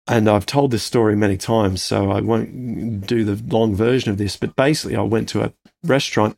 And 0.06 0.28
I've 0.28 0.46
told 0.46 0.70
this 0.70 0.82
story 0.82 1.14
many 1.14 1.36
times, 1.36 1.82
so 1.82 2.10
I 2.10 2.20
won't 2.20 3.06
do 3.06 3.24
the 3.24 3.40
long 3.54 3.74
version 3.74 4.10
of 4.10 4.18
this. 4.18 4.36
But 4.36 4.56
basically, 4.56 4.96
I 4.96 5.02
went 5.02 5.28
to 5.30 5.44
a 5.44 5.52
restaurant 5.84 6.36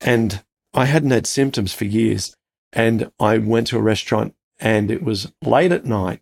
and 0.00 0.42
I 0.74 0.86
hadn't 0.86 1.10
had 1.10 1.26
symptoms 1.26 1.72
for 1.72 1.84
years. 1.84 2.36
And 2.72 3.10
I 3.20 3.38
went 3.38 3.68
to 3.68 3.78
a 3.78 3.82
restaurant 3.82 4.34
and 4.58 4.90
it 4.90 5.02
was 5.02 5.32
late 5.42 5.72
at 5.72 5.84
night 5.84 6.20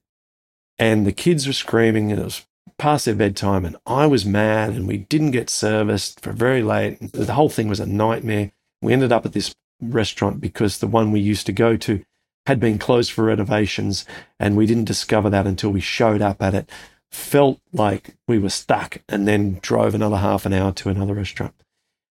and 0.78 1.06
the 1.06 1.12
kids 1.12 1.46
were 1.46 1.52
screaming 1.52 2.10
and 2.10 2.20
it 2.20 2.24
was 2.24 2.46
past 2.78 3.04
their 3.04 3.14
bedtime 3.14 3.64
and 3.64 3.76
I 3.86 4.06
was 4.06 4.24
mad 4.24 4.70
and 4.70 4.86
we 4.86 4.98
didn't 4.98 5.30
get 5.30 5.50
serviced 5.50 6.20
for 6.20 6.32
very 6.32 6.62
late. 6.62 7.12
The 7.12 7.34
whole 7.34 7.48
thing 7.48 7.68
was 7.68 7.80
a 7.80 7.86
nightmare. 7.86 8.52
We 8.82 8.92
ended 8.92 9.12
up 9.12 9.24
at 9.24 9.32
this 9.32 9.54
restaurant 9.80 10.40
because 10.40 10.78
the 10.78 10.86
one 10.86 11.12
we 11.12 11.20
used 11.20 11.46
to 11.46 11.52
go 11.52 11.76
to 11.76 12.04
had 12.46 12.60
been 12.60 12.78
closed 12.78 13.12
for 13.12 13.24
renovations 13.24 14.04
and 14.38 14.56
we 14.56 14.66
didn't 14.66 14.84
discover 14.84 15.30
that 15.30 15.46
until 15.46 15.70
we 15.70 15.80
showed 15.80 16.20
up 16.20 16.42
at 16.42 16.54
it. 16.54 16.70
Felt 17.10 17.60
like 17.72 18.16
we 18.26 18.38
were 18.38 18.50
stuck 18.50 18.98
and 19.08 19.26
then 19.26 19.60
drove 19.62 19.94
another 19.94 20.16
half 20.16 20.44
an 20.44 20.52
hour 20.52 20.72
to 20.72 20.88
another 20.88 21.14
restaurant. 21.14 21.54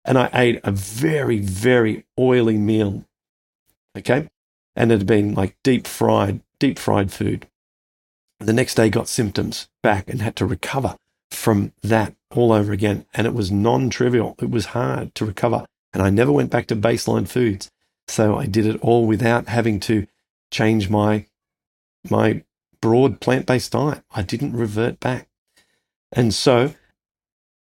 And 0.05 0.19
I 0.19 0.29
ate 0.35 0.61
a 0.65 0.73
very, 0.73 1.39
very 1.39 2.05
oily 2.19 2.59
meal. 2.59 3.05
Okay. 3.97 4.29
And 4.75 4.91
it 4.91 4.99
had 4.99 5.07
been 5.07 5.35
like 5.35 5.57
deep 5.63 5.87
fried, 5.87 6.41
deep 6.59 6.79
fried 6.79 7.13
food. 7.13 7.47
The 8.41 8.53
next 8.53 8.75
day 8.75 8.89
got 8.89 9.09
symptoms 9.09 9.69
back 9.83 10.09
and 10.09 10.23
had 10.23 10.37
to 10.37 10.47
recover 10.47 10.97
from 11.31 11.73
that 11.83 12.15
all 12.31 12.53
over 12.53 12.73
again. 12.73 13.05
And 13.15 13.27
it 13.27 13.35
was 13.35 13.51
non 13.51 13.91
trivial. 13.91 14.37
It 14.41 14.51
was 14.51 14.67
hard 14.67 15.15
to 15.17 15.27
recover. 15.27 15.67
And 15.93 16.03
I 16.03 16.11
never 16.11 16.31
went 16.31 16.51
back 16.51 16.67
to 16.69 16.77
baseline 16.77 17.29
foods. 17.29 17.71
So 18.07 18.37
I 18.37 18.47
did 18.47 18.67
it 18.67 18.81
all 18.81 19.07
without 19.07 19.49
having 19.49 19.81
to 19.81 20.07
change 20.51 20.89
my, 20.89 21.27
my 22.09 22.43
broad 22.81 23.21
plant 23.21 23.47
based 23.47 23.73
diet. 23.73 24.03
I 24.15 24.23
didn't 24.23 24.57
revert 24.57 25.01
back. 25.01 25.29
And 26.13 26.33
so, 26.33 26.75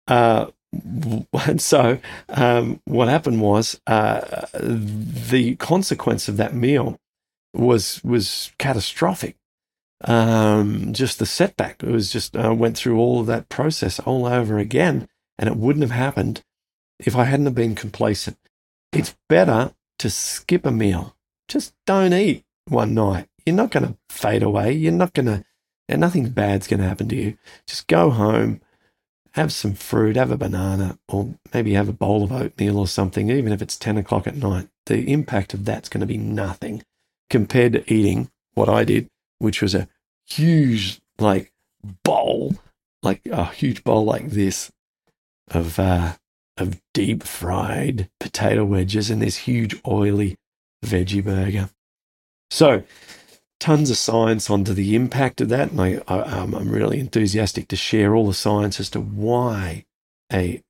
uh, 0.08 0.46
and 1.46 1.62
so 1.62 1.98
um, 2.28 2.80
what 2.84 3.08
happened 3.08 3.40
was 3.40 3.80
uh, 3.86 4.46
the 4.54 5.54
consequence 5.56 6.28
of 6.28 6.36
that 6.38 6.54
meal 6.54 6.98
was 7.52 8.02
was 8.02 8.50
catastrophic 8.58 9.36
um, 10.04 10.92
just 10.92 11.18
the 11.18 11.26
setback. 11.26 11.82
It 11.82 11.90
was 11.90 12.12
just 12.12 12.36
I 12.36 12.44
uh, 12.44 12.54
went 12.54 12.76
through 12.76 12.98
all 12.98 13.20
of 13.20 13.26
that 13.26 13.48
process 13.48 13.98
all 14.00 14.26
over 14.26 14.58
again, 14.58 15.08
and 15.38 15.48
it 15.48 15.56
wouldn't 15.56 15.82
have 15.82 15.90
happened 15.90 16.42
if 16.98 17.16
I 17.16 17.24
hadn't 17.24 17.46
have 17.46 17.54
been 17.54 17.74
complacent. 17.74 18.38
It's 18.92 19.16
better 19.28 19.74
to 19.98 20.10
skip 20.10 20.66
a 20.66 20.70
meal. 20.70 21.16
Just 21.48 21.74
don't 21.86 22.12
eat 22.12 22.44
one 22.68 22.94
night. 22.94 23.28
You're 23.44 23.56
not 23.56 23.70
going 23.70 23.86
to 23.86 23.96
fade 24.08 24.42
away. 24.42 24.72
You're 24.72 24.92
not 24.92 25.14
going 25.14 25.26
to. 25.26 25.44
and 25.88 26.00
Nothing 26.00 26.28
bad's 26.30 26.66
going 26.66 26.80
to 26.80 26.88
happen 26.88 27.08
to 27.08 27.16
you. 27.16 27.36
Just 27.66 27.86
go 27.88 28.10
home, 28.10 28.60
have 29.32 29.52
some 29.52 29.74
fruit, 29.74 30.16
have 30.16 30.30
a 30.30 30.36
banana, 30.36 30.98
or 31.08 31.34
maybe 31.52 31.74
have 31.74 31.88
a 31.88 31.92
bowl 31.94 32.22
of 32.22 32.32
oatmeal 32.32 32.78
or 32.78 32.86
something. 32.86 33.30
Even 33.30 33.52
if 33.52 33.62
it's 33.62 33.76
ten 33.76 33.96
o'clock 33.96 34.26
at 34.26 34.36
night, 34.36 34.68
the 34.86 35.10
impact 35.10 35.54
of 35.54 35.64
that's 35.64 35.88
going 35.88 36.00
to 36.00 36.06
be 36.06 36.18
nothing 36.18 36.82
compared 37.30 37.72
to 37.72 37.92
eating 37.92 38.30
what 38.54 38.68
I 38.68 38.84
did, 38.84 39.08
which 39.38 39.60
was 39.60 39.74
a 39.74 39.88
huge 40.26 41.00
like 41.18 41.52
bowl, 42.04 42.54
like 43.02 43.22
a 43.26 43.46
huge 43.46 43.84
bowl 43.84 44.04
like 44.04 44.30
this 44.30 44.70
of 45.48 45.78
uh, 45.78 46.14
of 46.56 46.80
deep 46.92 47.22
fried 47.22 48.08
potato 48.20 48.64
wedges 48.64 49.10
and 49.10 49.20
this 49.20 49.38
huge 49.38 49.80
oily 49.86 50.36
veggie 50.84 51.24
burger. 51.24 51.70
So, 52.50 52.84
tons 53.58 53.90
of 53.90 53.96
science 53.96 54.50
onto 54.50 54.72
the 54.72 54.94
impact 54.94 55.40
of 55.40 55.48
that, 55.48 55.70
and 55.70 55.80
I, 55.80 56.02
I 56.06 56.20
um, 56.20 56.54
I'm 56.54 56.70
really 56.70 57.00
enthusiastic 57.00 57.68
to 57.68 57.76
share 57.76 58.14
all 58.14 58.26
the 58.26 58.34
science 58.34 58.78
as 58.80 58.90
to 58.90 59.00
why 59.00 59.84
a, 60.32 60.62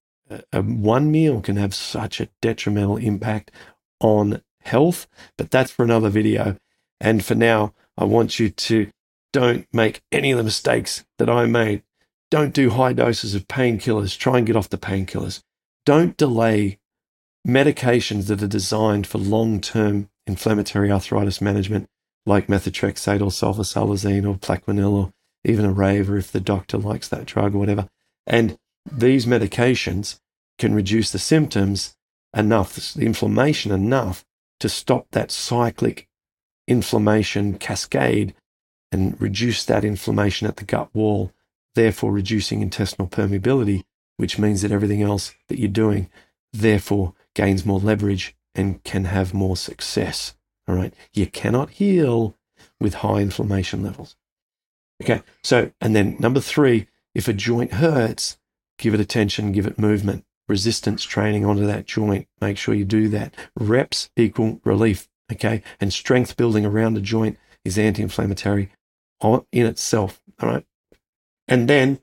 a 0.53 0.62
one 0.62 1.11
meal 1.11 1.40
can 1.40 1.57
have 1.57 1.75
such 1.75 2.21
a 2.21 2.29
detrimental 2.40 2.97
impact 2.97 3.51
on 4.01 4.43
health. 4.62 5.07
But 5.37 5.51
that's 5.51 5.71
for 5.71 5.85
another 5.85 6.09
video. 6.09 6.57
And 7.01 7.25
for 7.25 7.35
now, 7.35 7.75
I 7.99 8.05
want 8.05 8.38
you 8.38 8.51
to 8.51 8.90
don't 9.35 9.66
make 9.73 10.01
any 10.12 10.31
of 10.31 10.38
the 10.38 10.44
mistakes 10.44 11.05
that 11.18 11.29
I 11.29 11.47
made. 11.47 11.83
Don't 12.31 12.55
do 12.55 12.70
high 12.70 12.92
doses 12.92 13.35
of 13.35 13.49
painkillers. 13.49 14.16
Try 14.16 14.38
and 14.38 14.47
get 14.47 14.55
off 14.55 14.68
the 14.68 14.79
painkillers. 14.79 15.42
Don't 15.85 16.16
delay 16.16 16.79
medications 17.47 18.29
that 18.29 18.44
are 18.44 18.47
designed 18.47 19.09
for 19.09 19.18
long 19.18 19.61
term 19.61 20.09
inflammatory 20.25 20.90
arthritis 20.90 21.40
management, 21.40 21.88
like 22.25 22.47
methotrexate 22.47 23.20
or 23.20 23.31
sulfasalazine 23.31 24.25
or 24.25 24.37
plaquenil 24.37 24.92
or 24.92 25.12
even 25.44 25.66
Arava 25.66 26.16
if 26.16 26.31
the 26.31 26.40
doctor 26.40 26.79
likes 26.79 27.09
that 27.09 27.27
drug 27.27 27.57
or 27.57 27.59
whatever. 27.59 27.88
And 28.29 28.57
these 28.90 29.27
medications 29.27 30.20
can 30.61 30.77
reduce 30.77 31.11
the 31.11 31.18
symptoms 31.18 31.97
enough, 32.37 32.94
the 32.94 33.05
inflammation 33.05 33.73
enough 33.73 34.25
to 34.61 34.68
stop 34.68 35.09
that 35.11 35.33
cyclic 35.33 36.07
inflammation 36.68 37.59
cascade 37.59 38.33
and 38.94 39.20
reduce 39.20 39.64
that 39.64 39.85
inflammation 39.85 40.46
at 40.46 40.57
the 40.57 40.64
gut 40.64 40.88
wall, 40.94 41.33
therefore 41.74 42.12
reducing 42.12 42.62
intestinal 42.62 43.09
permeability, 43.09 43.83
which 44.18 44.38
means 44.38 44.62
that 44.62 44.70
everything 44.70 45.02
else 45.02 45.35
that 45.48 45.59
you're 45.59 45.68
doing 45.68 46.09
therefore 46.52 47.12
gains 47.35 47.66
more 47.66 47.80
leverage 47.80 48.37
and 48.54 48.85
can 48.85 49.07
have 49.07 49.35
more 49.35 49.57
success. 49.57 50.37
All 50.68 50.76
right. 50.76 50.94
You 51.12 51.26
cannot 51.26 51.70
heal 51.70 52.37
with 52.80 52.94
high 52.94 53.18
inflammation 53.18 53.83
levels. 53.83 54.14
Okay. 55.02 55.22
So, 55.42 55.72
and 55.80 55.96
then 55.96 56.16
number 56.20 56.40
three, 56.40 56.87
if 57.16 57.26
a 57.26 57.33
joint 57.33 57.72
hurts, 57.72 58.38
give 58.78 58.94
it 58.94 59.00
attention, 59.00 59.50
give 59.50 59.66
it 59.66 59.76
movement, 59.76 60.24
resistance 60.48 61.02
training 61.02 61.44
onto 61.44 61.66
that 61.66 61.87
joint. 61.87 62.28
Make 62.40 62.59
sure 62.59 62.74
you 62.74 62.85
do 62.85 63.09
that. 63.09 63.35
Reps 63.59 64.11
equal 64.16 64.61
relief. 64.64 65.09
Okay. 65.33 65.64
And 65.80 65.92
strength 65.92 66.37
building 66.37 66.64
around 66.64 66.96
a 66.96 67.00
joint 67.00 67.38
is 67.64 67.76
anti 67.76 68.00
inflammatory 68.00 68.70
in 69.53 69.67
itself. 69.67 70.21
All 70.41 70.49
right. 70.49 70.65
And 71.49 71.69
then 71.69 72.01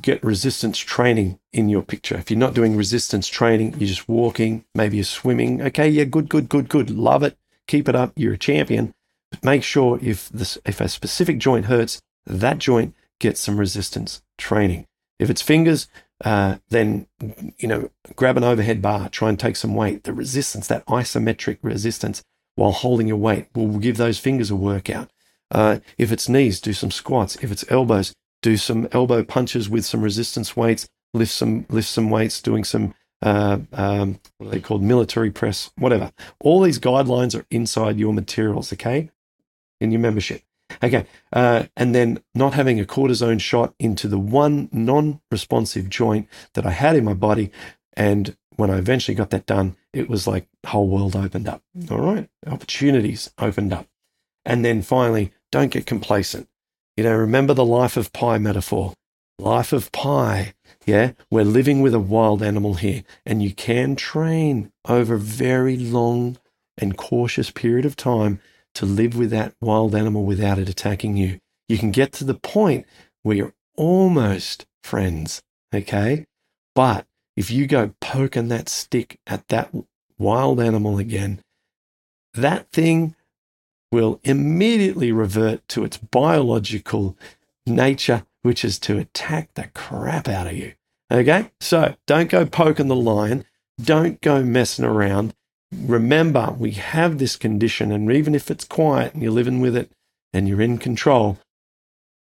get 0.00 0.22
resistance 0.24 0.78
training 0.78 1.38
in 1.52 1.68
your 1.68 1.82
picture. 1.82 2.16
If 2.16 2.30
you're 2.30 2.38
not 2.38 2.54
doing 2.54 2.76
resistance 2.76 3.28
training, 3.28 3.74
you're 3.78 3.88
just 3.88 4.08
walking, 4.08 4.64
maybe 4.74 4.96
you're 4.96 5.04
swimming. 5.04 5.60
Okay, 5.62 5.88
yeah, 5.88 6.04
good, 6.04 6.28
good, 6.28 6.48
good, 6.48 6.68
good. 6.68 6.90
Love 6.90 7.22
it. 7.22 7.36
Keep 7.66 7.88
it 7.88 7.94
up. 7.94 8.12
You're 8.16 8.34
a 8.34 8.38
champion. 8.38 8.94
But 9.30 9.44
make 9.44 9.62
sure 9.62 9.98
if 10.02 10.28
this 10.28 10.58
if 10.64 10.80
a 10.80 10.88
specific 10.88 11.38
joint 11.38 11.66
hurts, 11.66 12.00
that 12.26 12.58
joint 12.58 12.94
gets 13.20 13.40
some 13.40 13.58
resistance 13.58 14.22
training. 14.38 14.86
If 15.18 15.30
it's 15.30 15.42
fingers, 15.42 15.88
uh, 16.24 16.56
then 16.70 17.06
you 17.58 17.68
know, 17.68 17.90
grab 18.16 18.36
an 18.36 18.44
overhead 18.44 18.80
bar, 18.80 19.08
try 19.08 19.28
and 19.28 19.38
take 19.38 19.56
some 19.56 19.74
weight. 19.74 20.04
The 20.04 20.12
resistance, 20.12 20.66
that 20.68 20.86
isometric 20.86 21.58
resistance 21.62 22.22
while 22.56 22.72
holding 22.72 23.08
your 23.08 23.16
weight, 23.16 23.46
will 23.54 23.78
give 23.78 23.96
those 23.96 24.18
fingers 24.18 24.50
a 24.50 24.56
workout. 24.56 25.10
Uh, 25.50 25.78
if 25.98 26.10
it's 26.10 26.28
knees, 26.28 26.60
do 26.60 26.72
some 26.72 26.90
squats. 26.90 27.36
If 27.36 27.52
it's 27.52 27.64
elbows, 27.70 28.14
do 28.42 28.56
some 28.56 28.88
elbow 28.92 29.24
punches 29.24 29.68
with 29.68 29.84
some 29.84 30.02
resistance 30.02 30.56
weights. 30.56 30.88
Lift 31.12 31.32
some 31.32 31.64
lift 31.68 31.88
some 31.88 32.10
weights, 32.10 32.42
doing 32.42 32.64
some 32.64 32.94
uh, 33.22 33.58
um, 33.72 34.20
what 34.36 34.48
are 34.48 34.50
they 34.50 34.60
called? 34.60 34.82
Military 34.82 35.30
press, 35.30 35.70
whatever. 35.76 36.12
All 36.40 36.60
these 36.60 36.78
guidelines 36.78 37.38
are 37.38 37.46
inside 37.50 37.98
your 37.98 38.12
materials, 38.12 38.72
okay, 38.72 39.10
in 39.80 39.90
your 39.90 40.00
membership. 40.00 40.42
Okay, 40.82 41.06
uh, 41.32 41.64
and 41.76 41.94
then 41.94 42.20
not 42.34 42.54
having 42.54 42.80
a 42.80 42.84
cortisone 42.84 43.40
shot 43.40 43.74
into 43.78 44.08
the 44.08 44.18
one 44.18 44.68
non-responsive 44.72 45.88
joint 45.88 46.28
that 46.54 46.66
I 46.66 46.70
had 46.70 46.96
in 46.96 47.04
my 47.04 47.14
body, 47.14 47.50
and 47.96 48.36
when 48.56 48.70
I 48.70 48.78
eventually 48.78 49.14
got 49.14 49.30
that 49.30 49.46
done, 49.46 49.76
it 49.92 50.08
was 50.08 50.26
like 50.26 50.48
whole 50.66 50.88
world 50.88 51.16
opened 51.16 51.48
up. 51.48 51.62
All 51.90 51.98
right, 51.98 52.28
opportunities 52.46 53.30
opened 53.38 53.72
up. 53.72 53.86
And 54.44 54.64
then 54.64 54.82
finally, 54.82 55.32
don't 55.50 55.70
get 55.70 55.86
complacent. 55.86 56.48
You 56.96 57.04
know, 57.04 57.14
remember 57.14 57.54
the 57.54 57.64
life 57.64 57.96
of 57.96 58.12
Pi 58.12 58.38
metaphor. 58.38 58.94
Life 59.38 59.72
of 59.72 59.90
Pi. 59.92 60.54
Yeah, 60.86 61.12
we're 61.30 61.44
living 61.44 61.80
with 61.80 61.94
a 61.94 62.00
wild 62.00 62.42
animal 62.42 62.74
here, 62.74 63.02
and 63.24 63.42
you 63.42 63.54
can 63.54 63.96
train 63.96 64.70
over 64.86 65.14
a 65.14 65.18
very 65.18 65.76
long 65.76 66.38
and 66.76 66.96
cautious 66.96 67.50
period 67.50 67.84
of 67.84 67.96
time 67.96 68.40
to 68.74 68.86
live 68.86 69.16
with 69.16 69.30
that 69.30 69.54
wild 69.60 69.94
animal 69.94 70.24
without 70.24 70.58
it 70.58 70.68
attacking 70.68 71.16
you. 71.16 71.40
You 71.68 71.78
can 71.78 71.90
get 71.90 72.12
to 72.14 72.24
the 72.24 72.34
point 72.34 72.86
where 73.22 73.36
you're 73.36 73.54
almost 73.76 74.66
friends, 74.82 75.42
okay? 75.74 76.26
But 76.74 77.06
if 77.36 77.50
you 77.50 77.66
go 77.66 77.94
poking 78.00 78.48
that 78.48 78.68
stick 78.68 79.18
at 79.26 79.48
that 79.48 79.74
wild 80.18 80.60
animal 80.60 80.98
again, 80.98 81.40
that 82.34 82.70
thing 82.70 83.14
will 83.92 84.20
immediately 84.24 85.12
revert 85.12 85.66
to 85.68 85.84
its 85.84 85.96
biological 85.96 87.16
nature, 87.66 88.24
which 88.42 88.64
is 88.64 88.78
to 88.80 88.98
attack 88.98 89.54
the 89.54 89.68
crap 89.74 90.28
out 90.28 90.46
of 90.46 90.54
you. 90.54 90.72
Okay? 91.10 91.50
So 91.60 91.94
don't 92.06 92.30
go 92.30 92.44
poking 92.44 92.88
the 92.88 92.96
lion. 92.96 93.44
Don't 93.80 94.20
go 94.20 94.42
messing 94.42 94.84
around. 94.84 95.34
Remember, 95.72 96.54
we 96.56 96.72
have 96.72 97.18
this 97.18 97.36
condition, 97.36 97.90
and 97.90 98.10
even 98.10 98.34
if 98.34 98.50
it's 98.50 98.64
quiet 98.64 99.14
and 99.14 99.22
you're 99.22 99.32
living 99.32 99.60
with 99.60 99.76
it 99.76 99.90
and 100.32 100.48
you're 100.48 100.60
in 100.60 100.78
control, 100.78 101.38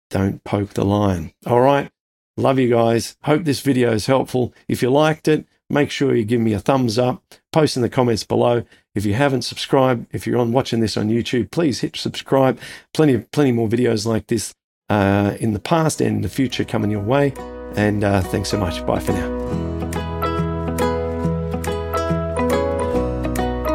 don't 0.09 0.43
poke 0.43 0.73
the 0.73 0.85
lion. 0.85 1.33
All 1.45 1.61
right? 1.61 1.89
Love 2.37 2.59
you 2.59 2.69
guys. 2.69 3.15
Hope 3.23 3.43
this 3.43 3.61
video 3.61 3.91
is 3.91 4.05
helpful. 4.05 4.53
If 4.67 4.81
you 4.81 4.89
liked 4.89 5.27
it, 5.27 5.45
make 5.69 5.91
sure 5.91 6.15
you 6.15 6.23
give 6.23 6.41
me 6.41 6.53
a 6.53 6.59
thumbs 6.59 6.97
up, 6.97 7.23
post 7.51 7.75
in 7.75 7.81
the 7.81 7.89
comments 7.89 8.23
below. 8.23 8.63
If 8.95 9.05
you 9.05 9.15
haven't 9.15 9.41
subscribed, 9.41 10.07
if 10.11 10.27
you're 10.27 10.39
on 10.39 10.51
watching 10.51 10.79
this 10.79 10.97
on 10.97 11.09
YouTube, 11.09 11.51
please 11.51 11.81
hit 11.81 11.95
subscribe. 11.95 12.59
Plenty 12.93 13.15
of 13.15 13.31
plenty 13.31 13.51
more 13.51 13.67
videos 13.67 14.05
like 14.05 14.27
this 14.27 14.53
uh, 14.89 15.35
in 15.39 15.53
the 15.53 15.59
past 15.59 15.99
and 15.99 16.17
in 16.17 16.21
the 16.21 16.29
future 16.29 16.63
coming 16.63 16.91
your 16.91 17.01
way. 17.01 17.33
And 17.75 18.03
uh, 18.03 18.21
thanks 18.21 18.49
so 18.49 18.57
much. 18.57 18.85
Bye 18.85 18.99
for 18.99 19.13
now. 19.13 19.43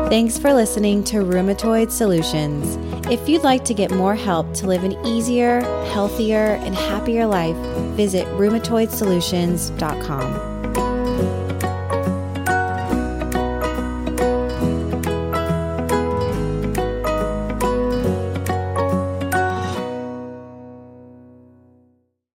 Thanks 0.09 0.39
for 0.39 0.55
listening 0.55 1.03
to 1.05 1.19
Rheumatoid 1.19 1.91
Solutions. 1.91 2.79
If 3.09 3.29
you'd 3.29 3.43
like 3.43 3.65
to 3.65 3.75
get 3.75 3.91
more 3.91 4.15
help 4.15 4.55
to 4.55 4.67
live 4.67 4.83
an 4.85 4.93
easier, 5.05 5.61
healthier, 5.93 6.55
and 6.63 6.75
happier 6.75 7.27
life, 7.27 7.57
visit 7.95 8.27
rheumatoidsolutions.com. 8.29 10.58